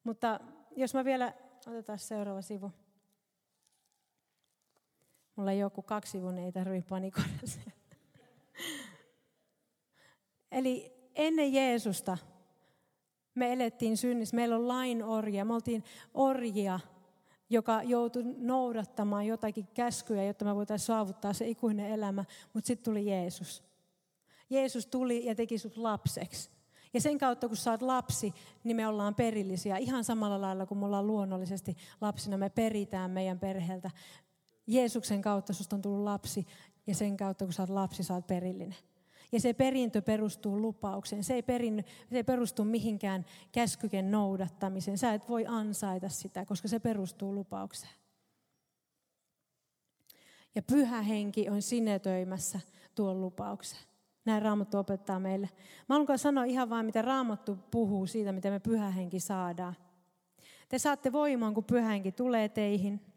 Mutta 0.04 0.40
jos 0.76 0.94
mä 0.94 1.06
vielä, 1.06 1.34
otetaan 1.68 2.00
seuraava 2.00 2.42
sivu. 2.42 2.72
Mulla 5.36 5.52
ei 5.52 5.60
joku 5.60 5.82
kaksi 5.82 6.12
sivun, 6.12 6.38
ei 6.38 6.52
tarvitse 6.52 6.90
panikoida 6.90 7.30
Eli 10.52 10.94
ennen 11.16 11.54
Jeesusta 11.54 12.18
me 13.36 13.54
elettiin 13.54 13.98
synnissä. 13.98 14.36
Meillä 14.36 14.56
on 14.56 14.68
lain 14.68 15.04
orja. 15.04 15.46
Me 15.46 15.54
oltiin 15.54 15.84
orjia, 16.14 16.80
joka 17.50 17.84
joutui 17.84 18.24
noudattamaan 18.38 19.26
jotakin 19.26 19.68
käskyjä, 19.74 20.24
jotta 20.24 20.46
me 20.46 20.56
voitaisiin 20.56 20.86
saavuttaa 20.86 21.34
se 21.34 21.48
ikuinen 21.48 21.90
elämä. 21.90 22.26
Mutta 22.54 22.68
sitten 22.68 22.86
tuli 22.86 23.06
Jeesus. 23.06 23.64
Jeesus 24.50 24.88
tuli 24.88 25.26
ja 25.26 25.36
teki 25.36 25.58
sut 25.58 25.78
lapseksi. 25.78 26.50
Ja 26.94 27.02
sen 27.02 27.18
kautta, 27.18 27.48
kun 27.48 27.58
saat 27.58 27.82
lapsi, 27.82 28.34
niin 28.64 28.76
me 28.76 28.88
ollaan 28.88 29.16
perillisiä. 29.16 29.78
Ihan 29.78 30.04
samalla 30.04 30.42
lailla 30.42 30.66
kuin 30.66 30.78
me 30.78 30.86
ollaan 30.86 31.08
luonnollisesti 31.08 31.78
lapsina. 32.02 32.38
Me 32.38 32.50
peritään 32.50 33.12
meidän 33.12 33.40
perheeltä 33.40 33.92
Jeesuksen 34.68 35.22
kautta 35.22 35.54
susta 35.54 35.76
on 35.76 35.82
tullut 35.82 36.04
lapsi 36.04 36.48
ja 36.88 36.96
sen 36.96 37.18
kautta 37.18 37.46
kun 37.46 37.54
oot 37.60 37.70
lapsi, 37.70 38.14
oot 38.14 38.28
perillinen. 38.28 38.76
Ja 39.36 39.40
se 39.40 39.54
perintö 39.54 40.02
perustuu 40.02 40.62
lupaukseen. 40.62 41.24
Se 41.24 41.34
ei, 41.34 41.42
perin, 41.44 41.86
se 42.10 42.18
ei 42.18 42.24
perustu 42.24 42.64
mihinkään 42.64 43.26
käskyken 43.52 44.12
noudattamiseen. 44.12 44.98
Sä 44.98 45.14
et 45.14 45.30
voi 45.30 45.46
ansaita 45.48 46.10
sitä, 46.10 46.46
koska 46.46 46.68
se 46.68 46.80
perustuu 46.80 47.36
lupaukseen. 47.36 47.94
Ja 50.56 50.62
pyhä 50.62 51.02
henki 51.02 51.50
on 51.50 51.62
sinetöimässä 51.62 52.60
tuon 52.96 53.22
lupauksen. 53.22 53.80
Näin 54.26 54.42
Raamattu 54.42 54.78
opettaa 54.78 55.20
meille. 55.20 55.50
Mä 55.90 55.96
haluan 55.96 56.20
sanoa 56.20 56.44
ihan 56.44 56.70
vain, 56.70 56.86
mitä 56.86 57.02
Raamattu 57.02 57.58
puhuu 57.72 58.08
siitä, 58.08 58.32
miten 58.32 58.54
me 58.54 58.60
pyhä 58.60 58.92
henki 58.92 59.20
saadaan. 59.20 59.76
Te 60.70 60.78
saatte 60.78 61.12
voimaan, 61.12 61.54
kun 61.54 61.64
pyhä 61.64 61.90
henki 61.90 62.12
tulee 62.12 62.50
teihin– 62.50 63.02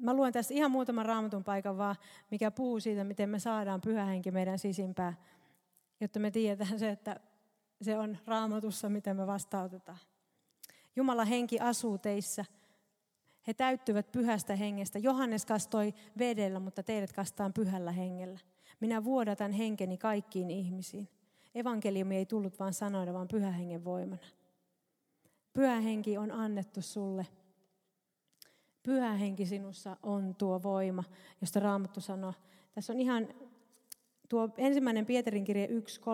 Mä 0.00 0.14
luen 0.14 0.32
tässä 0.32 0.54
ihan 0.54 0.70
muutaman 0.70 1.06
raamatun 1.06 1.44
paikan 1.44 1.78
vaan, 1.78 1.96
mikä 2.30 2.50
puhuu 2.50 2.80
siitä, 2.80 3.04
miten 3.04 3.28
me 3.28 3.38
saadaan 3.38 3.80
pyhä 3.80 4.04
henki 4.04 4.30
meidän 4.30 4.58
sisimpään, 4.58 5.16
jotta 6.00 6.18
me 6.18 6.30
tiedetään 6.30 6.78
se, 6.78 6.90
että 6.90 7.20
se 7.82 7.98
on 7.98 8.18
raamatussa, 8.26 8.88
miten 8.88 9.16
me 9.16 9.26
vastautetaan. 9.26 9.98
Jumala 10.96 11.24
henki 11.24 11.60
asuu 11.60 11.98
teissä. 11.98 12.44
He 13.46 13.54
täyttyvät 13.54 14.12
pyhästä 14.12 14.56
hengestä. 14.56 14.98
Johannes 14.98 15.46
kastoi 15.46 15.94
vedellä, 16.18 16.60
mutta 16.60 16.82
teidät 16.82 17.12
kastaan 17.12 17.52
pyhällä 17.52 17.92
hengellä. 17.92 18.38
Minä 18.80 19.04
vuodatan 19.04 19.52
henkeni 19.52 19.98
kaikkiin 19.98 20.50
ihmisiin. 20.50 21.08
Evankeliumi 21.54 22.16
ei 22.16 22.26
tullut 22.26 22.58
vain 22.58 22.74
sanoina, 22.74 23.12
vaan 23.12 23.28
pyhä 23.28 23.50
hengen 23.50 23.84
voimana. 23.84 24.22
Pyhä 25.52 25.80
henki 25.80 26.18
on 26.18 26.30
annettu 26.30 26.82
sulle 26.82 27.26
Pyhä 28.82 29.12
henki 29.12 29.46
sinussa 29.46 29.96
on 30.02 30.34
tuo 30.34 30.62
voima, 30.62 31.04
josta 31.40 31.60
Raamattu 31.60 32.00
sanoo. 32.00 32.34
Tässä 32.74 32.92
on 32.92 33.00
ihan 33.00 33.28
tuo 34.28 34.48
ensimmäinen 34.56 35.06
Pietarin 35.06 35.44
kirje 35.44 35.66
1, 35.66 36.00
3-5 36.00 36.04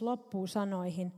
loppuu 0.00 0.46
sanoihin. 0.46 1.12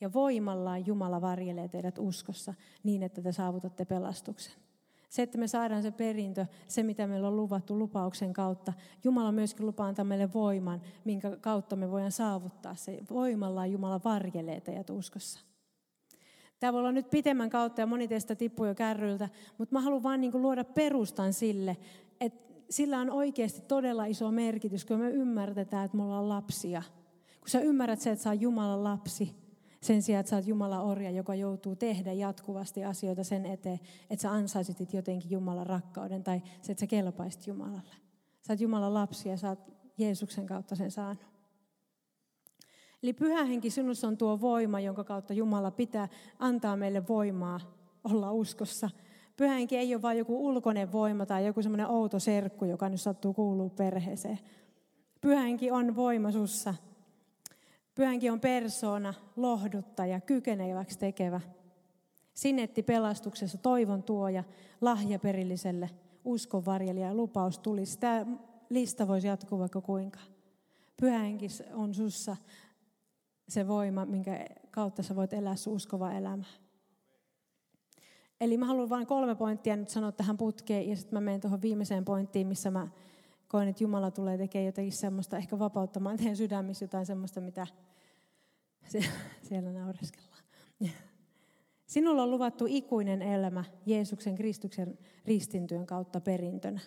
Ja 0.00 0.12
voimallaan 0.12 0.86
Jumala 0.86 1.20
varjelee 1.20 1.68
teidät 1.68 1.98
uskossa 1.98 2.54
niin, 2.82 3.02
että 3.02 3.22
te 3.22 3.32
saavutatte 3.32 3.84
pelastuksen. 3.84 4.54
Se, 5.08 5.22
että 5.22 5.38
me 5.38 5.48
saadaan 5.48 5.82
se 5.82 5.90
perintö, 5.90 6.46
se 6.68 6.82
mitä 6.82 7.06
meillä 7.06 7.28
on 7.28 7.36
luvattu 7.36 7.78
lupauksen 7.78 8.32
kautta. 8.32 8.72
Jumala 9.04 9.32
myöskin 9.32 9.66
lupaa 9.66 9.86
antaa 9.86 10.04
meille 10.04 10.32
voiman, 10.32 10.82
minkä 11.04 11.36
kautta 11.40 11.76
me 11.76 11.90
voidaan 11.90 12.12
saavuttaa 12.12 12.74
se. 12.74 12.98
Voimallaan 13.10 13.72
Jumala 13.72 14.00
varjelee 14.04 14.60
teidät 14.60 14.90
uskossa. 14.90 15.40
Tämä 16.60 16.72
voi 16.72 16.80
olla 16.80 16.92
nyt 16.92 17.10
pitemmän 17.10 17.50
kautta 17.50 17.80
ja 17.80 17.86
moni 17.86 18.08
teistä 18.08 18.34
tippuu 18.34 18.66
jo 18.66 18.74
kärryiltä, 18.74 19.28
mutta 19.58 19.74
mä 19.74 19.80
haluan 19.80 20.02
vain 20.02 20.20
niin 20.20 20.42
luoda 20.42 20.64
perustan 20.64 21.32
sille, 21.32 21.76
että 22.20 22.54
sillä 22.70 22.98
on 22.98 23.10
oikeasti 23.10 23.60
todella 23.60 24.04
iso 24.04 24.30
merkitys, 24.30 24.84
kun 24.84 24.98
me 24.98 25.10
ymmärretään, 25.10 25.84
että 25.84 25.96
me 25.96 26.02
ollaan 26.02 26.28
lapsia. 26.28 26.82
Kun 27.40 27.48
sä 27.48 27.60
ymmärrät 27.60 28.00
se, 28.00 28.10
että 28.10 28.22
sä 28.22 28.30
oot 28.30 28.40
Jumalan 28.40 28.84
lapsi, 28.84 29.34
sen 29.80 30.02
sijaan, 30.02 30.20
että 30.20 30.30
sä 30.30 30.36
oot 30.36 30.46
Jumalan 30.46 30.84
orja, 30.84 31.10
joka 31.10 31.34
joutuu 31.34 31.76
tehdä 31.76 32.12
jatkuvasti 32.12 32.84
asioita 32.84 33.24
sen 33.24 33.46
eteen, 33.46 33.80
että 34.10 34.22
sä 34.22 34.32
ansaisit 34.32 34.92
jotenkin 34.92 35.30
Jumalan 35.30 35.66
rakkauden 35.66 36.24
tai 36.24 36.42
se, 36.62 36.72
että 36.72 36.80
sä 36.80 36.86
kelpaisit 36.86 37.46
Jumalalle. 37.46 37.96
Sä 38.42 38.52
oot 38.52 38.60
Jumalan 38.60 38.94
lapsi 38.94 39.28
ja 39.28 39.36
sä 39.36 39.48
oot 39.48 39.58
Jeesuksen 39.98 40.46
kautta 40.46 40.76
sen 40.76 40.90
saanut. 40.90 41.35
Eli 43.02 43.12
pyhä 43.12 43.44
henki 43.44 43.70
sinussa 43.70 44.08
on 44.08 44.16
tuo 44.16 44.40
voima, 44.40 44.80
jonka 44.80 45.04
kautta 45.04 45.34
Jumala 45.34 45.70
pitää 45.70 46.08
antaa 46.38 46.76
meille 46.76 47.08
voimaa 47.08 47.60
olla 48.04 48.32
uskossa. 48.32 48.90
Pyhä 49.36 49.54
henki 49.54 49.76
ei 49.76 49.94
ole 49.94 50.02
vain 50.02 50.18
joku 50.18 50.46
ulkoinen 50.46 50.92
voima 50.92 51.26
tai 51.26 51.46
joku 51.46 51.62
semmoinen 51.62 51.86
outo 51.86 52.18
serkku, 52.18 52.64
joka 52.64 52.88
nyt 52.88 53.00
sattuu 53.00 53.34
kuuluu 53.34 53.70
perheeseen. 53.70 54.38
Pyhä 55.20 55.40
henki 55.40 55.70
on 55.70 55.96
voima 55.96 56.30
sussa. 56.30 56.74
Pyhä 57.94 58.08
henki 58.08 58.30
on 58.30 58.40
persoona, 58.40 59.14
lohduttaja, 59.36 60.20
kykeneväksi 60.20 60.98
tekevä. 60.98 61.40
Sinetti 62.34 62.82
pelastuksessa, 62.82 63.58
toivon 63.58 64.02
tuoja, 64.02 64.44
lahja 64.80 65.18
perilliselle, 65.18 65.90
uskon 66.24 66.64
varjelija 66.64 67.06
ja 67.06 67.14
lupaus 67.14 67.58
tulisi. 67.58 67.98
Tämä 67.98 68.26
lista 68.70 69.08
voisi 69.08 69.26
jatkua 69.26 69.58
vaikka 69.58 69.80
kuinka. 69.80 70.18
Pyhä 71.00 71.18
henki 71.18 71.46
on 71.74 71.94
sussa 71.94 72.36
se 73.48 73.68
voima, 73.68 74.06
minkä 74.06 74.46
kautta 74.70 75.02
sä 75.02 75.16
voit 75.16 75.32
elää 75.32 75.56
sun 75.56 75.72
uskova 75.72 76.12
elämä. 76.12 76.44
Eli 78.40 78.56
mä 78.58 78.66
haluan 78.66 78.88
vain 78.88 79.06
kolme 79.06 79.34
pointtia 79.34 79.76
nyt 79.76 79.88
sanoa 79.88 80.12
tähän 80.12 80.36
putkeen 80.36 80.88
ja 80.88 80.96
sitten 80.96 81.16
mä 81.16 81.20
menen 81.20 81.40
tuohon 81.40 81.62
viimeiseen 81.62 82.04
pointtiin, 82.04 82.46
missä 82.46 82.70
mä 82.70 82.88
koen, 83.48 83.68
että 83.68 83.84
Jumala 83.84 84.10
tulee 84.10 84.38
tekemään 84.38 84.66
jotakin 84.66 84.92
semmoista, 84.92 85.36
ehkä 85.36 85.58
vapauttamaan 85.58 86.16
teidän 86.16 86.36
sydämissä 86.36 86.84
jotain 86.84 87.06
semmoista, 87.06 87.40
mitä 87.40 87.66
siellä 89.42 89.72
naureskellaan. 89.72 90.42
Sinulla 91.86 92.22
on 92.22 92.30
luvattu 92.30 92.64
ikuinen 92.68 93.22
elämä 93.22 93.64
Jeesuksen 93.86 94.34
Kristuksen 94.34 94.98
ristintyön 95.24 95.86
kautta 95.86 96.20
perintönä. 96.20 96.80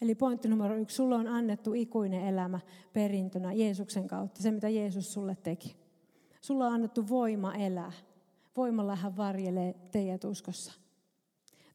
Eli 0.00 0.14
pointti 0.14 0.48
numero 0.48 0.76
yksi, 0.76 0.96
sulla 0.96 1.16
on 1.16 1.28
annettu 1.28 1.74
ikuinen 1.74 2.26
elämä 2.26 2.60
perintönä 2.92 3.52
Jeesuksen 3.52 4.08
kautta, 4.08 4.42
se 4.42 4.50
mitä 4.50 4.68
Jeesus 4.68 5.12
sulle 5.12 5.36
teki. 5.42 5.89
Sulla 6.40 6.66
on 6.66 6.72
annettu 6.72 7.08
voima 7.08 7.54
elää. 7.54 7.92
Voimalla 8.56 8.96
hän 8.96 9.16
varjelee 9.16 9.74
teidät 9.92 10.24
uskossa. 10.24 10.72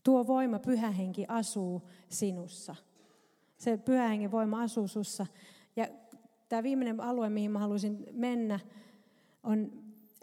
Tuo 0.04 0.28
voima, 0.28 0.60
pyhä 0.60 0.92
henki, 0.92 1.26
asuu 1.28 1.82
sinussa. 2.10 2.76
Se 3.58 3.78
pyhä 3.78 4.08
hengen 4.08 4.32
voima 4.32 4.62
asuu 4.62 4.88
sussa. 4.88 5.26
Ja 5.76 5.88
tämä 6.50 6.64
viimeinen 6.64 7.02
alue, 7.02 7.30
mihin 7.30 7.52
mä 7.52 7.60
haluaisin 7.60 8.06
mennä, 8.12 8.60
on 9.44 9.72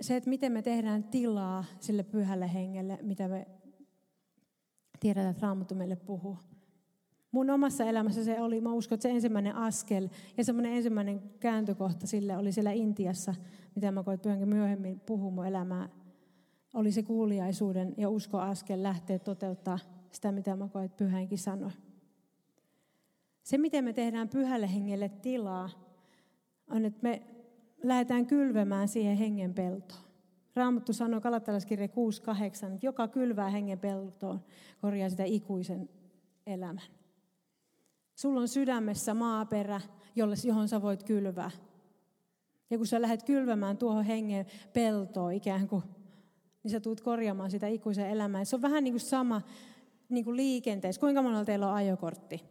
se, 0.01 0.17
että 0.17 0.31
miten 0.31 0.53
me 0.53 0.63
tehdään 0.63 1.05
tilaa 1.05 1.65
sille 1.81 2.03
pyhälle 2.03 2.53
hengelle, 2.55 2.99
mitä 3.03 3.29
me 3.29 3.47
tiedetään, 5.01 5.31
että 5.31 5.47
Raamattu 5.47 5.75
meille 5.75 5.97
puhuu. 5.97 6.39
Mun 7.33 7.51
omassa 7.51 7.85
elämässä 7.85 8.25
se 8.25 8.41
oli, 8.41 8.61
mä 8.61 8.73
uskon, 8.73 8.97
että 8.97 9.03
se 9.03 9.11
ensimmäinen 9.11 9.57
askel 9.57 10.09
ja 10.37 10.45
semmoinen 10.45 10.73
ensimmäinen 10.73 11.23
kääntökohta 11.41 12.07
sille 12.07 12.37
oli 12.37 12.53
siellä 12.53 12.73
Intiassa, 12.73 13.35
mitä 13.75 13.93
mä 13.93 14.03
koit 14.03 14.23
pyhänkin 14.23 14.49
myöhemmin 14.49 15.01
puhua 15.01 15.31
mun 15.31 15.47
elämää, 15.47 15.89
oli 16.75 16.93
se 16.93 17.03
kuuliaisuuden 17.03 17.95
ja 17.97 18.09
uskoaskel 18.09 18.83
lähteä 18.83 19.19
toteuttaa 19.19 19.79
sitä, 20.11 20.33
mitä 20.33 20.57
mä 20.57 20.69
koin, 20.69 20.91
pyhänkin 20.91 21.39
sanoi. 21.39 21.71
Se, 23.43 23.59
miten 23.59 23.85
me 23.85 23.93
tehdään 23.93 24.29
pyhälle 24.29 24.75
hengelle 24.75 25.09
tilaa, 25.09 25.71
on, 26.71 26.85
että 26.85 26.99
me 27.03 27.23
lähdetään 27.83 28.27
kylvämään 28.27 28.89
siihen 28.89 29.17
hengen 29.17 29.55
peltoon. 29.55 30.01
Raamattu 30.55 30.93
sanoo 30.93 31.21
Kalattalaiskirja 31.21 31.87
6.8, 31.87 31.93
että 32.75 32.87
joka 32.87 33.09
kylvää 33.09 33.51
hengen 33.51 33.79
peltoon 33.79 34.41
korjaa 34.81 35.11
sitä 35.11 35.25
ikuisen 35.25 35.89
elämän. 36.47 36.83
Sulla 38.15 38.41
on 38.41 38.49
sydämessä 38.49 39.15
maaperä, 39.15 39.81
jolle, 40.17 40.35
johon 40.45 40.69
sä 40.69 40.83
voit 40.83 41.03
kylvää. 41.03 41.51
Ja 42.71 42.77
kun 42.79 42.87
sä 42.87 43.03
lähdet 43.03 43.23
kylvämään 43.23 43.77
tuohon 43.77 44.05
hengen 44.05 44.47
peltoon 44.73 45.33
ikään 45.33 45.69
kuin, 45.69 45.83
niin 46.63 46.71
sä 46.71 46.81
tulet 46.81 47.01
korjaamaan 47.01 47.51
sitä 47.51 47.67
ikuisen 47.67 48.11
elämää. 48.11 48.45
Se 48.45 48.57
on 48.57 48.63
vähän 48.63 48.85
niin 48.85 48.95
kuin 48.95 49.01
sama 49.01 49.43
niin 50.09 50.25
kuin 50.25 50.37
liikenteessä. 50.37 51.01
Kuinka 51.01 51.23
monella 51.23 51.45
teillä 51.45 51.69
on 51.69 51.75
ajokortti? 51.75 52.43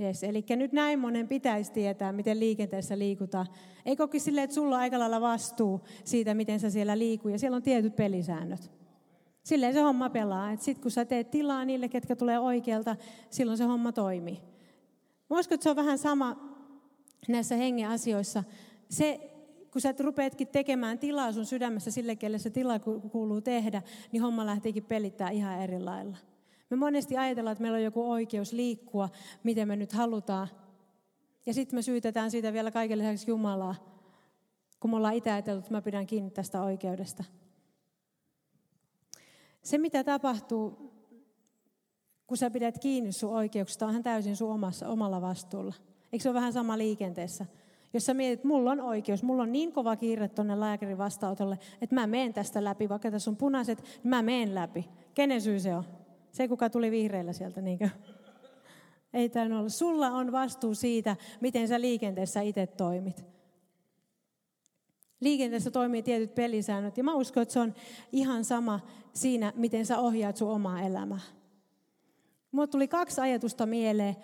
Yes, 0.00 0.24
eli 0.24 0.44
nyt 0.56 0.72
näin 0.72 0.98
monen 0.98 1.28
pitäisi 1.28 1.72
tietää, 1.72 2.12
miten 2.12 2.40
liikenteessä 2.40 2.98
liikutaan. 2.98 3.46
Ei 3.86 3.96
koki 3.96 4.20
silleen, 4.20 4.44
että 4.44 4.54
sulla 4.54 4.74
on 4.76 4.80
aika 4.80 4.98
lailla 4.98 5.20
vastuu 5.20 5.80
siitä, 6.04 6.34
miten 6.34 6.60
sä 6.60 6.70
siellä 6.70 6.98
liikuu, 6.98 7.30
ja 7.30 7.38
siellä 7.38 7.56
on 7.56 7.62
tietyt 7.62 7.96
pelisäännöt. 7.96 8.77
Silleen 9.48 9.72
se 9.72 9.80
homma 9.80 10.10
pelaa. 10.10 10.56
Sitten 10.56 10.82
kun 10.82 10.90
sä 10.90 11.04
teet 11.04 11.30
tilaa 11.30 11.64
niille, 11.64 11.88
ketkä 11.88 12.16
tulee 12.16 12.38
oikealta, 12.38 12.96
silloin 13.30 13.58
se 13.58 13.64
homma 13.64 13.92
toimii. 13.92 14.40
Uskon, 15.30 15.54
että 15.54 15.62
se 15.62 15.70
on 15.70 15.76
vähän 15.76 15.98
sama 15.98 16.36
näissä 17.28 17.56
hengen 17.56 17.88
asioissa. 17.88 18.44
Se, 18.90 19.30
kun 19.72 19.80
sä 19.80 19.94
rupeatkin 19.98 20.48
tekemään 20.48 20.98
tilaa 20.98 21.32
sun 21.32 21.46
sydämessä 21.46 21.90
sille, 21.90 22.16
kelle 22.16 22.38
se 22.38 22.50
tila 22.50 22.78
kuuluu 23.12 23.40
tehdä, 23.40 23.82
niin 24.12 24.22
homma 24.22 24.46
lähtiikin 24.46 24.84
pelittää 24.84 25.30
ihan 25.30 25.62
eri 25.62 25.80
lailla. 25.80 26.16
Me 26.70 26.76
monesti 26.76 27.16
ajatellaan, 27.16 27.52
että 27.52 27.62
meillä 27.62 27.76
on 27.76 27.84
joku 27.84 28.10
oikeus 28.10 28.52
liikkua, 28.52 29.08
miten 29.42 29.68
me 29.68 29.76
nyt 29.76 29.92
halutaan. 29.92 30.48
Ja 31.46 31.54
sitten 31.54 31.78
me 31.78 31.82
syytetään 31.82 32.30
siitä 32.30 32.52
vielä 32.52 32.70
kaiken 32.70 32.98
lisäksi 32.98 33.30
Jumalaa, 33.30 33.74
kun 34.80 34.90
me 34.90 34.96
ollaan 34.96 35.14
itse 35.14 35.38
että 35.38 35.62
mä 35.70 35.82
pidän 35.82 36.06
kiinni 36.06 36.30
tästä 36.30 36.62
oikeudesta. 36.62 37.24
Se, 39.62 39.78
mitä 39.78 40.04
tapahtuu, 40.04 40.92
kun 42.26 42.36
sä 42.36 42.50
pidät 42.50 42.78
kiinni 42.78 43.12
sun 43.12 43.32
oikeuksista, 43.32 43.86
onhan 43.86 44.02
täysin 44.02 44.36
sun 44.36 44.52
omassa, 44.52 44.88
omalla 44.88 45.20
vastuulla. 45.20 45.74
Eikö 46.12 46.22
se 46.22 46.28
ole 46.28 46.34
vähän 46.34 46.52
sama 46.52 46.78
liikenteessä? 46.78 47.46
Jos 47.92 48.06
sä 48.06 48.14
mietit, 48.14 48.38
että 48.38 48.48
mulla 48.48 48.70
on 48.70 48.80
oikeus, 48.80 49.22
mulla 49.22 49.42
on 49.42 49.52
niin 49.52 49.72
kova 49.72 49.96
kiire 49.96 50.28
tuonne 50.28 50.60
lääkärin 50.60 50.98
vastaanotolle, 50.98 51.58
että 51.82 51.94
mä 51.94 52.06
menen 52.06 52.34
tästä 52.34 52.64
läpi, 52.64 52.88
vaikka 52.88 53.10
tässä 53.10 53.30
on 53.30 53.36
punaiset, 53.36 53.82
niin 53.82 54.08
mä 54.08 54.22
menen 54.22 54.54
läpi. 54.54 54.88
Kenen 55.14 55.40
syy 55.40 55.60
se 55.60 55.74
on? 55.74 55.84
Se, 56.30 56.48
kuka 56.48 56.70
tuli 56.70 56.90
vihreillä 56.90 57.32
sieltä, 57.32 57.60
niinkö? 57.60 57.88
Ei 59.12 59.28
tämä 59.28 59.58
olla. 59.58 59.68
Sulla 59.68 60.06
on 60.06 60.32
vastuu 60.32 60.74
siitä, 60.74 61.16
miten 61.40 61.68
sä 61.68 61.80
liikenteessä 61.80 62.40
itse 62.40 62.66
toimit. 62.66 63.37
Liikenteessä 65.20 65.70
toimii 65.70 66.02
tietyt 66.02 66.34
pelisäännöt 66.34 66.96
ja 66.96 67.04
mä 67.04 67.14
uskon, 67.14 67.42
että 67.42 67.52
se 67.52 67.60
on 67.60 67.74
ihan 68.12 68.44
sama 68.44 68.80
siinä, 69.12 69.52
miten 69.56 69.86
sä 69.86 69.98
ohjaat 69.98 70.36
sun 70.36 70.50
omaa 70.50 70.82
elämää. 70.82 71.20
Mulle 72.52 72.66
tuli 72.66 72.88
kaksi 72.88 73.20
ajatusta 73.20 73.66
mieleen, 73.66 74.16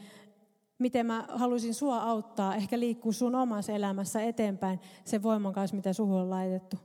miten 0.79 1.07
mä 1.07 1.27
haluaisin 1.29 1.75
sua 1.75 2.03
auttaa, 2.03 2.55
ehkä 2.55 2.79
liikkua 2.79 3.13
sun 3.13 3.35
omassa 3.35 3.73
elämässä 3.73 4.23
eteenpäin 4.23 4.81
sen 5.05 5.23
voiman 5.23 5.53
kanssa, 5.53 5.77
mitä 5.77 5.93
suhun 5.93 6.21
on 6.21 6.31
laitettu. 6.31 6.77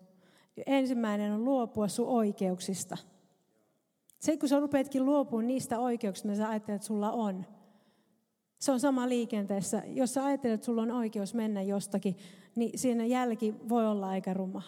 Ensimmäinen 0.66 1.34
on 1.34 1.46
luopua 1.46 1.88
sun 1.88 2.08
oikeuksista. 2.08 2.98
Se, 4.20 4.38
kun 4.38 4.50
sä 4.50 4.60
rupeatkin 4.60 5.06
luopumaan 5.06 5.48
niistä 5.48 5.80
oikeuksista, 5.80 6.28
mitä 6.28 6.38
sä 6.38 6.50
ajattelet, 6.50 6.76
että 6.76 6.88
sulla 6.88 7.12
on. 7.12 7.46
Se 8.60 8.72
on 8.72 8.80
sama 8.80 9.10
liikenteessä. 9.10 9.84
Jos 9.88 10.14
sä 10.14 10.26
ajattelet, 10.26 10.54
että 10.54 10.66
sulla 10.66 10.82
on 10.82 10.92
oikeus 10.92 11.34
mennä 11.34 11.62
jostakin, 11.62 12.18
niin 12.60 12.80
siinä 12.80 13.06
jälki 13.06 13.56
voi 13.70 13.88
olla 13.88 14.10
aika 14.10 14.34
ruma. 14.34 14.62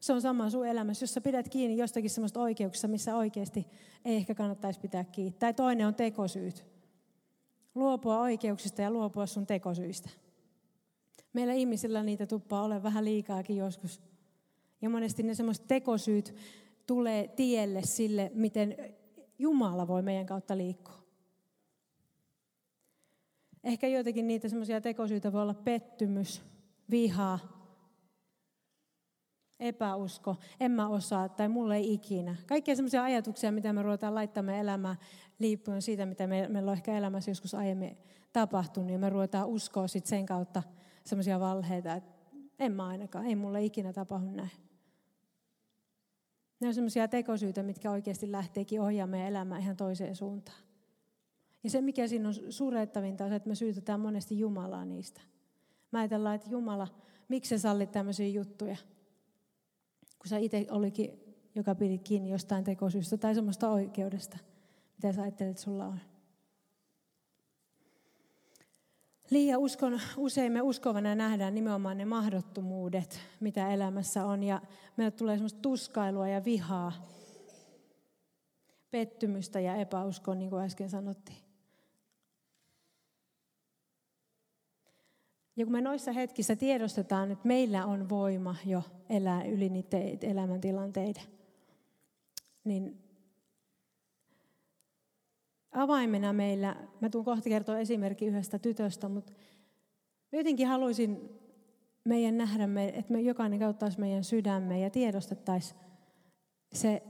Se 0.00 0.12
on 0.12 0.20
sama 0.22 0.50
sun 0.50 0.66
elämässä, 0.66 1.02
jos 1.02 1.14
sä 1.14 1.20
pidät 1.20 1.48
kiinni 1.48 1.76
jostakin 1.76 2.10
semmoista 2.10 2.40
oikeuksista, 2.40 2.88
missä 2.88 3.16
oikeasti 3.16 3.66
ei 4.04 4.16
ehkä 4.16 4.34
kannattaisi 4.34 4.80
pitää 4.80 5.04
kiinni. 5.04 5.36
Tai 5.38 5.54
toinen 5.54 5.86
on 5.86 5.94
tekosyyt. 5.94 6.64
Luopua 7.74 8.20
oikeuksista 8.20 8.82
ja 8.82 8.90
luopua 8.90 9.26
sun 9.26 9.46
tekosyistä. 9.46 10.10
Meillä 11.32 11.52
ihmisillä 11.52 12.02
niitä 12.02 12.26
tuppaa 12.26 12.62
ole 12.64 12.82
vähän 12.82 13.04
liikaakin 13.04 13.56
joskus. 13.56 14.00
Ja 14.82 14.90
monesti 14.90 15.22
ne 15.22 15.34
semmoiset 15.34 15.66
tekosyyt 15.68 16.34
tulee 16.86 17.28
tielle 17.28 17.82
sille, 17.82 18.30
miten 18.34 18.76
Jumala 19.38 19.88
voi 19.88 20.02
meidän 20.02 20.26
kautta 20.26 20.56
liikkua. 20.56 20.98
Ehkä 23.64 23.88
joitakin 23.88 24.28
niitä 24.28 24.48
semmoisia 24.48 24.80
tekosyitä 24.80 25.32
voi 25.32 25.42
olla 25.42 25.54
pettymys, 25.54 26.42
viha, 26.90 27.38
epäusko, 29.60 30.36
en 30.60 30.70
mä 30.70 30.88
osaa 30.88 31.28
tai 31.28 31.48
mulle 31.48 31.76
ei 31.76 31.94
ikinä. 31.94 32.36
Kaikkia 32.46 32.76
semmoisia 32.76 33.04
ajatuksia, 33.04 33.52
mitä 33.52 33.72
me 33.72 33.82
ruvetaan 33.82 34.14
laittamaan 34.14 34.58
elämään 34.58 34.96
liippuen 35.38 35.82
siitä, 35.82 36.06
mitä 36.06 36.26
me, 36.26 36.48
meillä 36.48 36.70
on 36.70 36.76
ehkä 36.76 36.98
elämässä 36.98 37.30
joskus 37.30 37.54
aiemmin 37.54 37.98
tapahtunut, 38.32 38.90
ja 38.90 38.98
me 38.98 39.10
ruvetaan 39.10 39.48
uskoa 39.48 39.88
sit 39.88 40.06
sen 40.06 40.26
kautta 40.26 40.62
semmoisia 41.04 41.40
valheita, 41.40 41.94
että 41.94 42.18
en 42.58 42.72
mä 42.72 42.86
ainakaan, 42.86 43.26
ei 43.26 43.36
mulle 43.36 43.64
ikinä 43.64 43.92
tapahdu 43.92 44.30
näin. 44.30 44.50
Ne 46.60 46.68
on 46.68 46.74
semmoisia 46.74 47.08
tekosyitä, 47.08 47.62
mitkä 47.62 47.90
oikeasti 47.90 48.32
lähteekin 48.32 48.80
ohjaamaan 48.80 49.10
meidän 49.10 49.28
elämää 49.28 49.58
ihan 49.58 49.76
toiseen 49.76 50.16
suuntaan. 50.16 50.58
Ja 51.64 51.70
se, 51.70 51.80
mikä 51.80 52.08
siinä 52.08 52.28
on 52.28 52.34
surettavinta, 52.48 53.24
on 53.24 53.30
se, 53.30 53.36
että 53.36 53.48
me 53.48 53.54
syytetään 53.54 54.00
monesti 54.00 54.38
Jumalaa 54.38 54.84
niistä. 54.84 55.20
Mä 55.90 55.98
ajatellaan, 55.98 56.34
että 56.34 56.50
Jumala, 56.50 56.88
miksi 57.28 57.48
sä 57.48 57.58
sallit 57.58 57.92
tämmöisiä 57.92 58.28
juttuja? 58.28 58.76
Kun 60.18 60.28
sä 60.28 60.38
itse 60.38 60.66
olikin, 60.70 61.10
joka 61.54 61.74
pidi 61.74 61.98
kiinni 61.98 62.30
jostain 62.30 62.64
tekosyystä 62.64 63.16
tai 63.16 63.34
semmoista 63.34 63.70
oikeudesta, 63.70 64.38
mitä 64.96 65.12
sä 65.12 65.22
ajattelet, 65.22 65.50
että 65.50 65.62
sulla 65.62 65.86
on. 65.86 66.00
Liian 69.30 69.60
uskon, 69.60 70.00
usein 70.16 70.52
me 70.52 70.62
uskovana 70.62 71.14
nähdään 71.14 71.54
nimenomaan 71.54 71.98
ne 71.98 72.04
mahdottomuudet, 72.04 73.20
mitä 73.40 73.68
elämässä 73.72 74.26
on. 74.26 74.42
Ja 74.42 74.62
meille 74.96 75.10
tulee 75.10 75.36
semmoista 75.36 75.60
tuskailua 75.60 76.28
ja 76.28 76.44
vihaa, 76.44 76.92
pettymystä 78.90 79.60
ja 79.60 79.76
epäuskoa, 79.76 80.34
niin 80.34 80.50
kuin 80.50 80.64
äsken 80.64 80.90
sanottiin. 80.90 81.47
Ja 85.58 85.64
kun 85.64 85.72
me 85.72 85.80
noissa 85.80 86.12
hetkissä 86.12 86.56
tiedostetaan, 86.56 87.30
että 87.30 87.48
meillä 87.48 87.86
on 87.86 88.08
voima 88.08 88.56
jo 88.66 88.82
elää 89.10 89.44
yli 89.44 89.68
niiden 89.68 90.18
elämäntilanteiden, 90.22 91.22
niin 92.64 92.98
avaimena 95.72 96.32
meillä, 96.32 96.76
mä 97.00 97.08
tuun 97.08 97.24
kohta 97.24 97.48
kertoa 97.48 97.78
esimerkki 97.78 98.26
yhdestä 98.26 98.58
tytöstä, 98.58 99.08
mutta 99.08 99.32
jotenkin 100.32 100.66
haluaisin 100.66 101.30
meidän 102.04 102.38
nähdä, 102.38 102.68
että 102.92 103.12
me 103.12 103.20
jokainen 103.20 103.58
kauttaisi 103.58 104.00
meidän 104.00 104.24
sydämme 104.24 104.80
ja 104.80 104.90
tiedostettaisiin 104.90 105.80
se, 106.72 107.02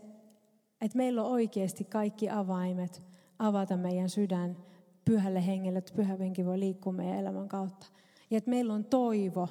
että 0.81 0.97
meillä 0.97 1.23
on 1.23 1.31
oikeasti 1.31 1.85
kaikki 1.85 2.31
avaimet 2.31 3.03
avata 3.39 3.77
meidän 3.77 4.09
sydän 4.09 4.57
pyhälle 5.05 5.47
hengelle, 5.47 5.79
että 5.79 5.95
pyhä 5.97 6.17
henki 6.17 6.47
voi 6.47 6.61
liikkua 6.61 6.93
meidän 6.93 7.19
elämän 7.19 7.49
kautta. 7.49 7.87
Ja 8.31 8.38
että 8.38 8.51
meillä 8.51 8.75
on 8.75 8.85
toivo. 8.85 9.49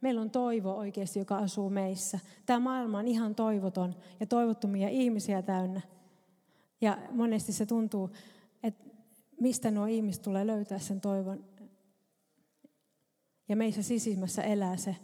Meillä 0.00 0.20
on 0.20 0.30
toivo 0.30 0.72
oikeasti, 0.72 1.18
joka 1.18 1.36
asuu 1.36 1.70
meissä. 1.70 2.18
Tämä 2.46 2.60
maailma 2.60 2.98
on 2.98 3.08
ihan 3.08 3.34
toivoton 3.34 3.94
ja 4.20 4.26
toivottomia 4.26 4.88
ihmisiä 4.88 5.42
täynnä. 5.42 5.80
Ja 6.80 6.98
monesti 7.10 7.52
se 7.52 7.66
tuntuu, 7.66 8.10
että 8.62 8.84
mistä 9.40 9.70
nuo 9.70 9.86
ihmiset 9.86 10.22
tulee 10.22 10.46
löytää 10.46 10.78
sen 10.78 11.00
toivon. 11.00 11.44
Ja 13.48 13.56
meissä 13.56 13.82
sisimmässä 13.82 14.42
elää 14.42 14.76
se. 14.76 14.96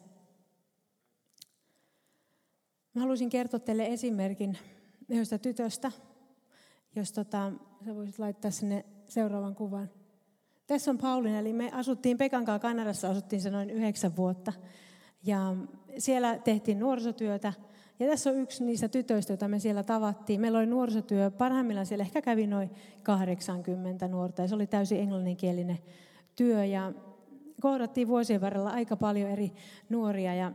Mä 2.95 3.01
haluaisin 3.01 3.31
kertoa 3.31 3.61
teille 3.61 3.87
esimerkin 3.87 4.59
yhdestä 5.09 5.39
tytöstä, 5.39 5.93
jos 6.97 7.13
tota, 7.13 7.53
sä 7.85 7.95
voisit 7.95 8.19
laittaa 8.19 8.51
sinne 8.51 8.85
seuraavan 9.09 9.55
kuvan. 9.55 9.91
Tässä 10.73 10.91
on 10.91 10.99
Paulina, 10.99 11.39
eli 11.39 11.53
me 11.53 11.71
asuttiin 11.73 12.19
Pekan 12.19 12.45
kanssa 12.45 12.59
Kanadassa, 12.59 13.11
asuttiin 13.11 13.43
se 13.43 13.51
noin 13.51 13.71
yhdeksän 13.71 14.17
vuotta. 14.17 14.53
Ja 15.25 15.57
siellä 15.99 16.39
tehtiin 16.39 16.79
nuorisotyötä 16.79 17.53
Ja 17.99 18.09
tässä 18.09 18.31
on 18.31 18.37
yksi 18.37 18.65
niistä 18.65 18.89
tytöistä, 18.89 19.33
joita 19.33 19.49
me 19.49 19.59
siellä 19.59 19.83
tavattiin. 19.83 20.41
Meillä 20.41 20.59
oli 20.59 20.67
nuorisotyö, 20.67 21.31
parhaimmillaan 21.31 21.87
siellä 21.87 22.03
ehkä 22.03 22.23
kävi 22.23 22.47
noin 22.47 22.71
80 23.03 24.09
nuorta 24.09 24.43
ja 24.43 24.49
se 24.49 24.55
oli 24.55 24.67
täysin 24.67 25.01
englanninkielinen 25.01 25.79
työ. 26.37 26.65
Ja 26.65 26.93
kohdattiin 27.61 28.09
vuosien 28.09 28.41
varrella 28.41 28.71
aika 28.71 28.97
paljon 28.97 29.31
eri 29.31 29.53
nuoria. 29.89 30.35
Ja 30.35 30.53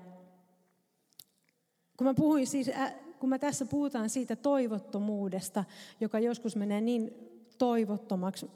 kun 1.98 2.08
mä 2.08 2.14
puhuin 2.14 2.48
siis, 2.48 2.72
kun 3.20 3.30
mä 3.30 3.40
tässä 3.40 3.66
puhutaan 3.66 4.10
siitä 4.10 4.36
toivottomuudesta, 4.36 5.64
joka 6.00 6.20
joskus 6.20 6.56
menee 6.56 6.82
niin 6.82 7.14
toivottomaksi, 7.58 8.52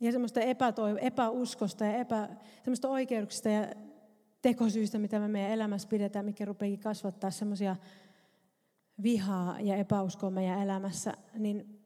ja 0.00 0.12
semmoista 0.12 0.40
epätoivo, 0.40 0.98
epäuskosta 1.00 1.84
ja 1.84 1.96
epä, 1.96 2.28
semmoista 2.62 2.88
oikeuksista 2.88 3.48
ja 3.48 3.66
tekosyistä, 4.42 4.98
mitä 4.98 5.18
me 5.18 5.28
meidän 5.28 5.50
elämässä 5.50 5.88
pidetään, 5.88 6.24
mikä 6.24 6.44
rupeakin 6.44 6.80
kasvattaa 6.80 7.30
semmoisia 7.30 7.76
vihaa 9.02 9.60
ja 9.60 9.76
epäuskoa 9.76 10.30
meidän 10.30 10.62
elämässä, 10.62 11.14
niin 11.38 11.80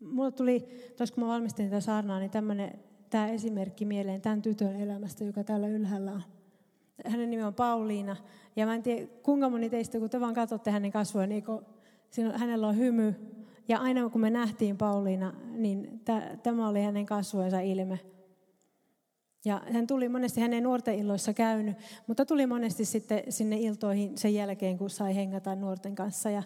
mulle 0.00 0.32
tuli, 0.32 0.68
tos 0.96 1.12
kun 1.12 1.24
mä 1.24 1.28
valmistin 1.28 1.70
tätä 1.70 1.80
saarnaa, 1.80 2.18
niin 2.18 2.30
tämmöinen, 2.30 2.78
tämä 3.10 3.28
esimerkki 3.28 3.84
mieleen 3.84 4.20
tämän 4.20 4.42
tytön 4.42 4.76
elämästä, 4.76 5.24
joka 5.24 5.44
täällä 5.44 5.68
ylhäällä 5.68 6.12
on. 6.12 6.22
Hänen 7.06 7.30
nimi 7.30 7.42
on 7.42 7.54
Pauliina. 7.54 8.16
Ja 8.56 8.66
mä 8.66 8.74
en 8.74 8.82
tiedä, 8.82 9.06
kuinka 9.22 9.50
moni 9.50 9.70
teistä, 9.70 9.98
kun 9.98 10.10
te 10.10 10.20
vaan 10.20 10.34
katsotte 10.34 10.70
hänen 10.70 10.90
kasvoja, 10.90 11.26
niin 11.26 11.44
kun, 11.44 11.66
siinä, 12.10 12.38
hänellä 12.38 12.68
on 12.68 12.76
hymy. 12.76 13.14
Ja 13.68 13.78
aina 13.78 14.08
kun 14.08 14.20
me 14.20 14.30
nähtiin 14.30 14.78
Pauliina, 14.78 15.32
niin 15.50 16.00
tämä 16.42 16.68
oli 16.68 16.82
hänen 16.82 17.06
kasvojensa 17.06 17.60
ilme. 17.60 18.00
Ja 19.44 19.62
hän 19.72 19.86
tuli 19.86 20.08
monesti 20.08 20.40
hänen 20.40 20.62
nuorten 20.62 20.94
illoissa 20.94 21.32
käynyt, 21.32 21.76
mutta 22.06 22.26
tuli 22.26 22.46
monesti 22.46 22.84
sitten 22.84 23.22
sinne 23.28 23.56
iltoihin 23.58 24.18
sen 24.18 24.34
jälkeen, 24.34 24.78
kun 24.78 24.90
sai 24.90 25.14
hengata 25.14 25.54
nuorten 25.54 25.94
kanssa. 25.94 26.30
Ja 26.30 26.42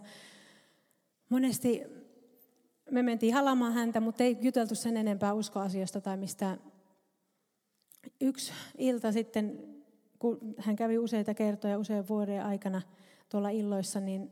monesti 1.29 1.83
me 2.91 3.03
mentiin 3.03 3.35
halamaan 3.35 3.73
häntä, 3.73 4.01
mutta 4.01 4.25
ei 4.25 4.39
juteltu 4.41 4.75
sen 4.75 4.97
enempää 4.97 5.33
uskoasioista 5.33 6.01
tai 6.01 6.17
mistään. 6.17 6.61
Yksi 8.21 8.53
ilta 8.79 9.13
sitten, 9.13 9.59
kun 10.19 10.55
hän 10.59 10.77
kävi 10.77 10.99
useita 10.99 11.35
kertoja 11.35 11.79
usean 11.79 12.09
vuoden 12.09 12.45
aikana 12.45 12.83
tuolla 13.29 13.51
illoissa, 13.51 14.01
niin 14.01 14.31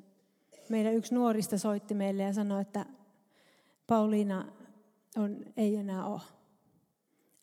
meidän 0.72 0.94
yksi 0.94 1.14
nuorista 1.14 1.58
soitti 1.58 1.94
meille 1.94 2.22
ja 2.22 2.32
sanoi, 2.32 2.62
että 2.62 2.86
Pauliina 3.86 4.44
on, 5.16 5.44
ei 5.56 5.76
enää 5.76 6.06
ole. 6.06 6.20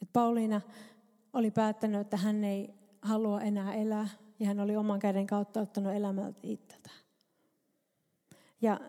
Et 0.02 0.10
Pauliina 0.14 0.62
oli 1.34 1.52
päättänyt, 1.52 2.02
että 2.02 2.18
hän 2.18 2.44
ei 2.44 2.74
halua 3.02 3.42
enää 3.42 3.74
elää 3.74 4.08
ja 4.40 4.48
hän 4.48 4.60
oli 4.60 4.76
oman 4.76 5.00
käden 5.00 5.28
kautta 5.28 5.62
ottanut 5.62 5.94
elämältä 5.94 6.40
itseltä. 6.44 6.90
Ja 8.62 8.80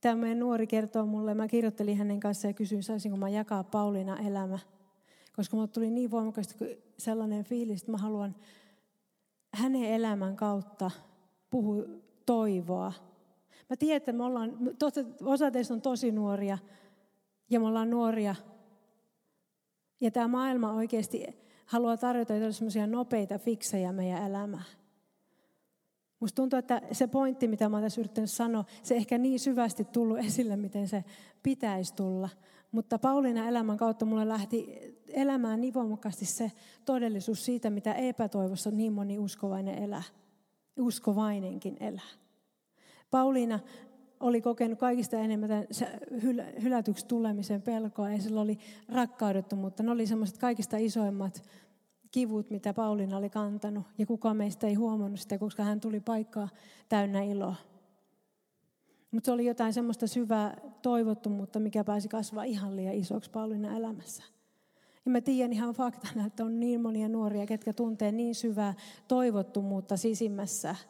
tämä 0.00 0.14
meidän 0.14 0.38
nuori 0.38 0.66
kertoo 0.66 1.06
mulle, 1.06 1.34
mä 1.34 1.48
kirjoittelin 1.48 1.96
hänen 1.96 2.20
kanssaan 2.20 2.50
ja 2.50 2.54
kysyin, 2.54 2.82
saisinko 2.82 3.16
mä 3.16 3.28
jakaa 3.28 3.64
Pauliina 3.64 4.18
elämä. 4.18 4.58
Koska 5.36 5.56
mulle 5.56 5.68
tuli 5.68 5.90
niin 5.90 6.10
voimakkaasti 6.10 6.82
sellainen 6.98 7.44
fiilis, 7.44 7.80
että 7.80 7.92
mä 7.92 7.98
haluan 7.98 8.34
hänen 9.54 9.84
elämän 9.84 10.36
kautta 10.36 10.90
puhua 11.50 11.84
toivoa. 12.26 12.92
Mä 13.70 13.76
tiedän, 13.76 13.96
että 13.96 14.12
me 14.12 14.24
ollaan, 14.24 14.58
osa 15.24 15.50
teistä 15.50 15.74
on 15.74 15.80
tosi 15.80 16.12
nuoria 16.12 16.58
ja 17.50 17.60
me 17.60 17.66
ollaan 17.66 17.90
nuoria 17.90 18.34
ja 20.00 20.10
tämä 20.10 20.28
maailma 20.28 20.72
oikeasti 20.72 21.26
haluaa 21.66 21.96
tarjota 21.96 22.52
sellaisia 22.52 22.86
nopeita 22.86 23.38
fiksejä 23.38 23.92
meidän 23.92 24.26
elämään. 24.26 24.64
Musta 26.20 26.36
tuntuu, 26.36 26.58
että 26.58 26.82
se 26.92 27.06
pointti, 27.06 27.48
mitä 27.48 27.68
mä 27.68 27.80
tässä 27.80 28.00
yrittänyt 28.00 28.30
sanoa, 28.30 28.64
se 28.82 28.94
ehkä 28.94 29.18
niin 29.18 29.40
syvästi 29.40 29.84
tullut 29.84 30.18
esille, 30.18 30.56
miten 30.56 30.88
se 30.88 31.04
pitäisi 31.42 31.94
tulla. 31.94 32.28
Mutta 32.72 32.98
Pauliina 32.98 33.48
elämän 33.48 33.76
kautta 33.76 34.04
mulle 34.04 34.28
lähti 34.28 34.78
elämään 35.08 35.60
niin 35.60 35.74
voimakkaasti 35.74 36.24
se 36.24 36.52
todellisuus 36.84 37.44
siitä, 37.44 37.70
mitä 37.70 37.94
epätoivossa 37.94 38.70
niin 38.70 38.92
moni 38.92 39.18
uskovainen 39.18 39.82
elää. 39.82 40.02
Uskovainenkin 40.78 41.76
elää. 41.80 42.08
Pauliina 43.10 43.60
oli 44.20 44.40
kokenut 44.40 44.78
kaikista 44.78 45.16
enemmän 45.16 45.66
hylätyksi 46.62 47.06
tulemisen 47.06 47.62
pelkoa 47.62 48.10
ja 48.10 48.22
sillä 48.22 48.40
oli 48.40 48.58
rakkaudettomuutta. 48.88 49.82
Ne 49.82 49.90
oli 49.90 50.06
semmoiset 50.06 50.38
kaikista 50.38 50.76
isoimmat 50.76 51.42
kivut, 52.10 52.50
mitä 52.50 52.74
Pauliina 52.74 53.16
oli 53.16 53.30
kantanut. 53.30 53.86
Ja 53.98 54.06
kukaan 54.06 54.36
meistä 54.36 54.66
ei 54.66 54.74
huomannut 54.74 55.20
sitä, 55.20 55.38
koska 55.38 55.62
hän 55.62 55.80
tuli 55.80 56.00
paikkaa 56.00 56.48
täynnä 56.88 57.22
iloa. 57.22 57.54
Mutta 59.10 59.26
se 59.26 59.32
oli 59.32 59.46
jotain 59.46 59.72
semmoista 59.72 60.06
syvää 60.06 60.60
toivottomuutta, 60.82 61.60
mikä 61.60 61.84
pääsi 61.84 62.08
kasvaa 62.08 62.44
ihan 62.44 62.76
liian 62.76 62.94
isoksi 62.94 63.30
Pauliina 63.30 63.76
elämässä. 63.76 64.22
Ja 65.04 65.10
mä 65.10 65.20
tiedän 65.20 65.52
ihan 65.52 65.74
faktana, 65.74 66.26
että 66.26 66.44
on 66.44 66.60
niin 66.60 66.80
monia 66.80 67.08
nuoria, 67.08 67.46
ketkä 67.46 67.72
tuntee 67.72 68.12
niin 68.12 68.34
syvää 68.34 68.74
toivottomuutta 69.08 69.96
sisimmässä– 69.96 70.76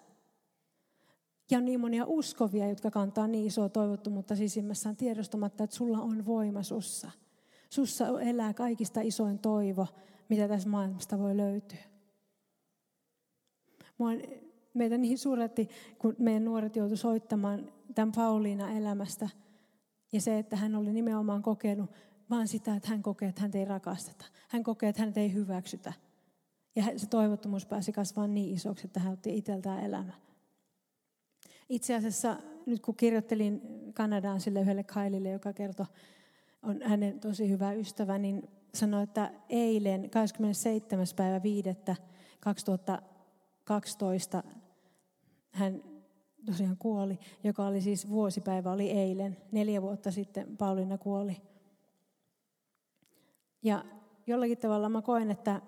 ja 1.52 1.58
on 1.58 1.64
niin 1.64 1.80
monia 1.80 2.04
uskovia, 2.06 2.68
jotka 2.68 2.90
kantaa 2.90 3.26
niin 3.26 3.46
isoa 3.46 3.68
toivottomuutta 3.68 4.36
sisimmässään 4.36 4.96
tiedostamatta, 4.96 5.64
että 5.64 5.76
sulla 5.76 5.98
on 5.98 6.26
voima 6.26 6.62
sussa. 6.62 7.10
Sussa 7.70 8.20
elää 8.20 8.54
kaikista 8.54 9.00
isoin 9.00 9.38
toivo, 9.38 9.86
mitä 10.28 10.48
tässä 10.48 10.68
maailmasta 10.68 11.18
voi 11.18 11.36
löytyä. 11.36 11.78
Mua 13.98 14.08
meitä 14.74 14.98
niin 14.98 15.18
suuretti, 15.18 15.68
kun 15.98 16.16
meidän 16.18 16.44
nuoret 16.44 16.76
joutuivat 16.76 17.00
soittamaan 17.00 17.72
tämän 17.94 18.12
Pauliina 18.12 18.72
elämästä. 18.72 19.28
Ja 20.12 20.20
se, 20.20 20.38
että 20.38 20.56
hän 20.56 20.74
oli 20.74 20.92
nimenomaan 20.92 21.42
kokenut 21.42 21.90
vaan 22.32 22.48
sitä, 22.48 22.74
että 22.74 22.88
hän 22.88 23.02
kokee, 23.02 23.28
että 23.28 23.40
hän 23.40 23.50
ei 23.54 23.64
rakasteta. 23.64 24.24
Hän 24.48 24.62
kokee, 24.62 24.88
että 24.88 25.02
hän 25.02 25.12
ei 25.16 25.32
hyväksytä. 25.32 25.92
Ja 26.76 26.84
se 26.96 27.06
toivottomuus 27.06 27.66
pääsi 27.66 27.92
kasvamaan 27.92 28.34
niin 28.34 28.54
isoksi, 28.54 28.86
että 28.86 29.00
hän 29.00 29.12
otti 29.12 29.38
itseltään 29.38 29.84
elämä. 29.84 30.12
Itse 31.68 31.94
asiassa 31.94 32.36
nyt 32.66 32.80
kun 32.80 32.96
kirjoittelin 32.96 33.60
Kanadaan 33.94 34.40
sille 34.40 34.60
yhdelle 34.60 34.84
Kailille, 34.84 35.30
joka 35.30 35.52
kertoi, 35.52 35.86
on 36.62 36.82
hänen 36.82 37.20
tosi 37.20 37.48
hyvä 37.48 37.72
ystävä, 37.72 38.18
niin 38.18 38.48
sanoi, 38.74 39.02
että 39.02 39.32
eilen 39.48 40.10
27. 40.10 41.06
päivä 41.16 41.42
5. 41.42 41.62
2012 42.40 44.42
hän 45.50 45.82
tosiaan 46.46 46.76
kuoli, 46.76 47.18
joka 47.44 47.66
oli 47.66 47.80
siis 47.80 48.08
vuosipäivä, 48.08 48.72
oli 48.72 48.90
eilen. 48.90 49.36
Neljä 49.52 49.82
vuotta 49.82 50.10
sitten 50.10 50.56
Pauliina 50.56 50.98
kuoli. 50.98 51.51
Ja 53.62 53.84
jollakin 54.26 54.58
tavalla 54.58 54.88
mä 54.88 55.02
koen, 55.02 55.30
että 55.30 55.62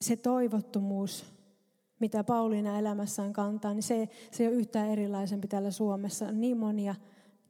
se 0.00 0.16
toivottomuus 0.16 1.34
mitä 2.00 2.24
Pauliina 2.24 2.78
elämässään 2.78 3.32
kantaa, 3.32 3.74
niin 3.74 3.82
se, 3.82 4.08
se 4.30 4.42
ei 4.42 4.48
ole 4.48 4.56
yhtään 4.56 4.88
erilaisempi 4.88 5.48
täällä 5.48 5.70
Suomessa. 5.70 6.26
On 6.26 6.40
niin 6.40 6.56
monia, 6.56 6.94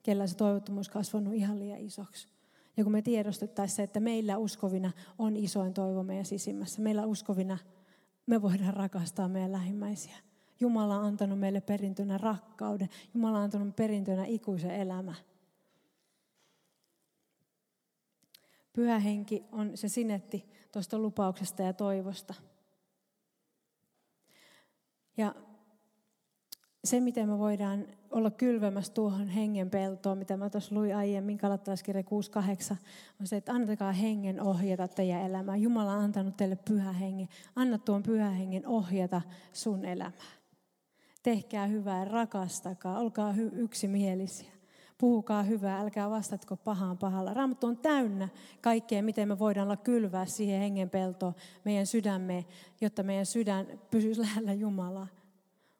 kellä 0.02 0.26
se 0.26 0.36
toivottomuus 0.36 0.88
kasvanut 0.88 1.34
ihan 1.34 1.58
liian 1.58 1.80
isoksi. 1.80 2.28
Ja 2.76 2.84
kun 2.84 2.92
me 2.92 3.02
tiedostettaisiin 3.02 3.76
se, 3.76 3.82
että 3.82 4.00
meillä 4.00 4.38
uskovina 4.38 4.92
on 5.18 5.36
isoin 5.36 5.74
toivo 5.74 6.02
meidän 6.02 6.24
sisimmässä. 6.24 6.82
Meillä 6.82 7.06
uskovina 7.06 7.58
me 8.26 8.42
voidaan 8.42 8.74
rakastaa 8.74 9.28
meidän 9.28 9.52
lähimmäisiä. 9.52 10.16
Jumala 10.60 10.98
on 10.98 11.04
antanut 11.04 11.38
meille 11.38 11.60
perintönä 11.60 12.18
rakkauden. 12.18 12.88
Jumala 13.14 13.38
on 13.38 13.44
antanut 13.44 13.76
perintönä 13.76 14.24
ikuisen 14.24 14.70
elämä. 14.70 15.14
Pyhä 18.74 18.98
henki 18.98 19.44
on 19.52 19.76
se 19.76 19.88
sinetti 19.88 20.46
tuosta 20.72 20.98
lupauksesta 20.98 21.62
ja 21.62 21.72
toivosta. 21.72 22.34
Ja 25.16 25.34
se, 26.84 27.00
miten 27.00 27.28
me 27.28 27.38
voidaan 27.38 27.86
olla 28.10 28.30
kylvämässä 28.30 28.92
tuohon 28.92 29.28
hengen 29.28 29.70
peltoon, 29.70 30.18
mitä 30.18 30.36
mä 30.36 30.50
tuossa 30.50 30.74
luin 30.74 30.96
aiemmin, 30.96 31.38
Kalattalaiskirja 31.38 32.02
6.8, 32.02 32.76
on 33.20 33.26
se, 33.26 33.36
että 33.36 33.52
antakaa 33.52 33.92
hengen 33.92 34.40
ohjata 34.40 34.88
teidän 34.88 35.22
elämää. 35.22 35.56
Jumala 35.56 35.92
on 35.92 36.04
antanut 36.04 36.36
teille 36.36 36.56
pyhä 36.56 36.92
hengen. 36.92 37.28
Anna 37.56 37.78
tuon 37.78 38.02
pyhä 38.02 38.30
hengen 38.30 38.66
ohjata 38.66 39.22
sun 39.52 39.84
elämää. 39.84 40.12
Tehkää 41.22 41.66
hyvää, 41.66 42.04
rakastakaa, 42.04 42.98
olkaa 42.98 43.34
yksimielisiä. 43.52 44.52
Puhukaa 44.98 45.42
hyvää, 45.42 45.80
älkää 45.80 46.10
vastatko 46.10 46.56
pahaan 46.56 46.98
pahalla. 46.98 47.34
Raamattu 47.34 47.66
on 47.66 47.76
täynnä 47.76 48.28
kaikkea, 48.60 49.02
miten 49.02 49.28
me 49.28 49.38
voidaan 49.38 49.66
olla 49.66 49.76
kylvää 49.76 50.26
siihen 50.26 50.60
hengenpeltoon 50.60 51.34
meidän 51.64 51.86
sydämeen, 51.86 52.44
jotta 52.80 53.02
meidän 53.02 53.26
sydän 53.26 53.66
pysyisi 53.90 54.20
lähellä 54.20 54.52
Jumalaa. 54.52 55.06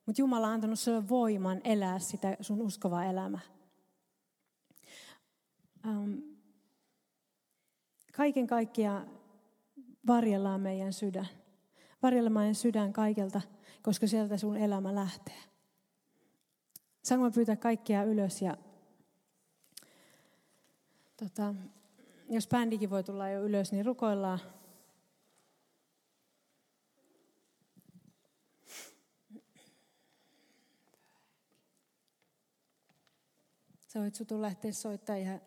Mutta 0.06 0.22
Jumala 0.22 0.46
on 0.46 0.52
antanut 0.52 0.78
sinulle 0.78 1.08
voiman 1.08 1.60
elää 1.64 1.98
sitä 1.98 2.36
sun 2.40 2.62
uskovaa 2.62 3.04
elämää. 3.04 3.40
Um, 5.88 6.22
kaiken 8.12 8.46
kaikkiaan 8.46 9.10
varjellaan 10.06 10.60
meidän 10.60 10.92
sydän. 10.92 11.28
Varjellaan 12.02 12.32
meidän 12.32 12.54
sydän 12.54 12.92
kaikelta, 12.92 13.40
koska 13.82 14.06
sieltä 14.06 14.36
sun 14.36 14.56
elämä 14.56 14.94
lähtee. 14.94 15.38
Saanko 17.04 17.30
pyytää 17.30 17.56
kaikkia 17.56 18.04
ylös 18.04 18.42
ja 18.42 18.56
tota, 21.16 21.54
jos 22.28 22.48
bändikin 22.48 22.90
voi 22.90 23.04
tulla 23.04 23.28
jo 23.28 23.42
ylös, 23.42 23.72
niin 23.72 23.86
rukoillaan. 23.86 24.38
Sä 33.88 34.00
voit 34.00 34.14
sutun 34.14 34.42
lähteä 34.42 34.72
soittaa 34.72 35.16
ihan... 35.16 35.40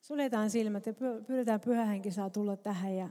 Suljetaan 0.00 0.50
silmät 0.50 0.86
ja 0.86 0.94
pyydetään 1.26 1.60
pyhähenki 1.60 2.10
saa 2.10 2.30
tulla 2.30 2.56
tähän 2.56 2.96
ja 2.96 3.08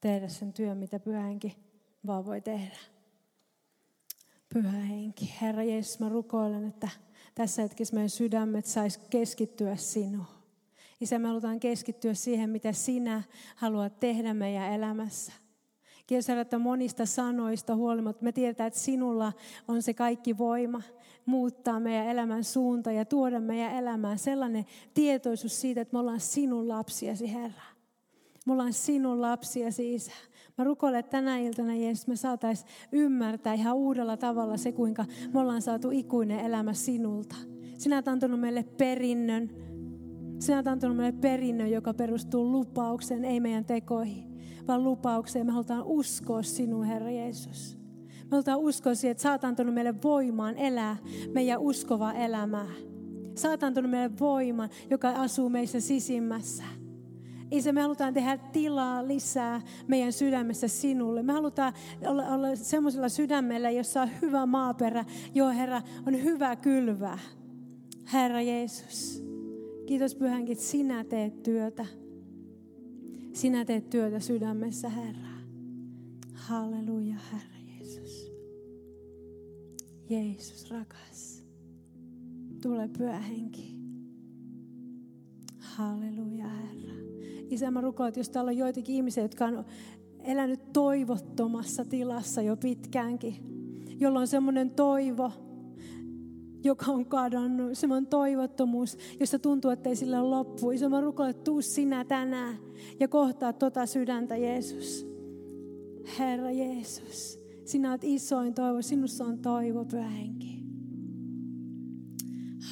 tehdä 0.00 0.28
sen 0.28 0.52
työn, 0.52 0.78
mitä 0.78 0.98
pyhähenki 0.98 1.56
vaan 2.06 2.26
voi 2.26 2.40
tehdä. 2.40 2.76
Pyhä 4.52 4.70
henki. 4.70 5.34
Herra 5.40 5.62
Jeesus, 5.62 6.00
mä 6.00 6.08
rukoilen, 6.08 6.68
että 6.68 6.88
tässä 7.34 7.62
hetkessä 7.62 7.94
meidän 7.94 8.10
sydämet 8.10 8.66
sais 8.66 8.98
keskittyä 8.98 9.76
sinuun. 9.76 10.26
Isä, 11.00 11.18
me 11.18 11.28
halutaan 11.28 11.60
keskittyä 11.60 12.14
siihen, 12.14 12.50
mitä 12.50 12.72
sinä 12.72 13.22
haluat 13.56 14.00
tehdä 14.00 14.34
meidän 14.34 14.72
elämässä. 14.72 15.32
Kiitos 16.06 16.30
että 16.30 16.58
monista 16.58 17.06
sanoista 17.06 17.74
huolimatta 17.76 18.24
me 18.24 18.32
tiedetään, 18.32 18.68
että 18.68 18.80
sinulla 18.80 19.32
on 19.68 19.82
se 19.82 19.94
kaikki 19.94 20.38
voima 20.38 20.82
muuttaa 21.26 21.80
meidän 21.80 22.06
elämän 22.06 22.44
suunta 22.44 22.92
ja 22.92 23.04
tuoda 23.04 23.40
meidän 23.40 23.74
elämään 23.74 24.18
sellainen 24.18 24.66
tietoisuus 24.94 25.60
siitä, 25.60 25.80
että 25.80 25.92
me 25.92 25.98
ollaan 25.98 26.20
sinun 26.20 26.68
lapsiasi, 26.68 27.32
Herra. 27.32 27.62
Me 28.46 28.52
ollaan 28.52 28.72
sinun 28.72 29.20
lapsiasi, 29.20 29.94
Isä. 29.94 30.12
Mä 30.60 30.64
rukoilen, 30.64 31.00
että 31.00 31.10
tänä 31.10 31.38
iltana, 31.38 31.74
Jeesus, 31.74 32.06
me 32.06 32.16
saataisiin 32.16 32.68
ymmärtää 32.92 33.54
ihan 33.54 33.76
uudella 33.76 34.16
tavalla 34.16 34.56
se, 34.56 34.72
kuinka 34.72 35.04
me 35.34 35.40
ollaan 35.40 35.62
saatu 35.62 35.90
ikuinen 35.90 36.40
elämä 36.40 36.72
sinulta. 36.72 37.36
Sinä 37.78 37.96
olet 37.96 38.08
antanut 38.08 38.40
meille 38.40 38.62
perinnön. 38.62 39.50
Sinä 40.38 40.56
olet 40.56 40.66
antanut 40.66 40.96
meille 40.96 41.18
perinnön, 41.20 41.70
joka 41.70 41.94
perustuu 41.94 42.52
lupaukseen, 42.52 43.24
ei 43.24 43.40
meidän 43.40 43.64
tekoihin, 43.64 44.38
vaan 44.68 44.84
lupaukseen. 44.84 45.46
Me 45.46 45.52
halutaan 45.52 45.82
uskoa 45.84 46.42
sinun, 46.42 46.84
Herra 46.84 47.10
Jeesus. 47.10 47.78
Me 48.22 48.28
halutaan 48.30 48.58
uskoa 48.58 48.94
siihen, 48.94 49.12
että 49.12 49.22
sä 49.22 49.30
oot 49.30 49.44
antanut 49.44 49.74
meille 49.74 49.94
voimaan 50.02 50.56
elää 50.56 50.96
meidän 51.34 51.60
uskovaa 51.60 52.14
elämää. 52.14 52.70
Sä 53.34 53.50
oot 53.50 53.62
antanut 53.62 53.90
meille 53.90 54.18
voiman, 54.20 54.68
joka 54.90 55.10
asuu 55.10 55.48
meissä 55.48 55.80
sisimmässä. 55.80 56.64
Isä, 57.50 57.72
me 57.72 57.80
halutaan 57.80 58.14
tehdä 58.14 58.38
tilaa 58.38 59.08
lisää 59.08 59.60
meidän 59.88 60.12
sydämessä 60.12 60.68
sinulle. 60.68 61.22
Me 61.22 61.32
halutaan 61.32 61.72
olla, 62.06 62.26
olla 62.26 62.56
semmoisella 62.56 63.08
sydämellä, 63.08 63.70
jossa 63.70 64.02
on 64.02 64.08
hyvä 64.22 64.46
maaperä. 64.46 65.04
Joo, 65.34 65.50
Herra, 65.50 65.82
on 66.06 66.24
hyvä 66.24 66.56
kylvää. 66.56 67.18
Herra 68.12 68.42
Jeesus, 68.42 69.24
kiitos 69.86 70.14
pyhänkin, 70.14 70.52
että 70.52 70.64
sinä 70.64 71.04
teet 71.04 71.42
työtä. 71.42 71.86
Sinä 73.32 73.64
teet 73.64 73.90
työtä 73.90 74.20
sydämessä, 74.20 74.88
Herra. 74.88 75.30
Halleluja, 76.34 77.16
Herra 77.32 77.56
Jeesus. 77.72 78.32
Jeesus, 80.08 80.70
rakas. 80.70 81.44
Tule 82.62 82.88
pyhä 82.98 83.18
henki. 83.18 83.76
Halleluja, 85.58 86.48
Herra. 86.48 87.09
Isä, 87.50 87.70
mä 87.70 87.80
rukoilen, 87.80 88.08
että 88.08 88.20
jos 88.20 88.30
täällä 88.30 88.48
on 88.48 88.56
joitakin 88.56 88.94
ihmisiä, 88.94 89.24
jotka 89.24 89.44
on 89.44 89.64
elänyt 90.24 90.72
toivottomassa 90.72 91.84
tilassa 91.84 92.42
jo 92.42 92.56
pitkäänkin, 92.56 93.34
jolloin 94.00 94.20
on 94.20 94.26
semmoinen 94.26 94.70
toivo, 94.70 95.32
joka 96.64 96.92
on 96.92 97.06
kadonnut, 97.06 97.78
semmoinen 97.78 98.06
toivottomuus, 98.06 98.98
josta 99.20 99.38
tuntuu, 99.38 99.70
että 99.70 99.88
ei 99.88 99.96
sillä 99.96 100.22
ole 100.22 100.30
loppu. 100.30 100.70
Isä, 100.70 100.88
mä 100.88 101.00
rukoilen, 101.00 101.30
että 101.30 101.44
tuu 101.44 101.62
sinä 101.62 102.04
tänään 102.04 102.58
ja 103.00 103.08
kohtaa 103.08 103.52
tota 103.52 103.86
sydäntä, 103.86 104.36
Jeesus. 104.36 105.06
Herra 106.18 106.50
Jeesus, 106.50 107.40
sinä 107.64 107.90
olet 107.90 108.04
isoin 108.04 108.54
toivo, 108.54 108.82
sinussa 108.82 109.24
on 109.24 109.38
toivo, 109.38 109.84
pyhä. 109.84 110.10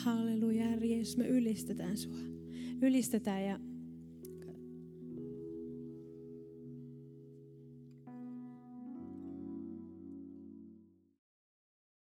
Halleluja, 0.05 0.65
Jeesus, 0.85 1.17
me 1.17 1.29
ylistetään 1.29 1.97
sua. 1.97 2.17
Ylistetään 2.83 3.45
ja 3.45 3.59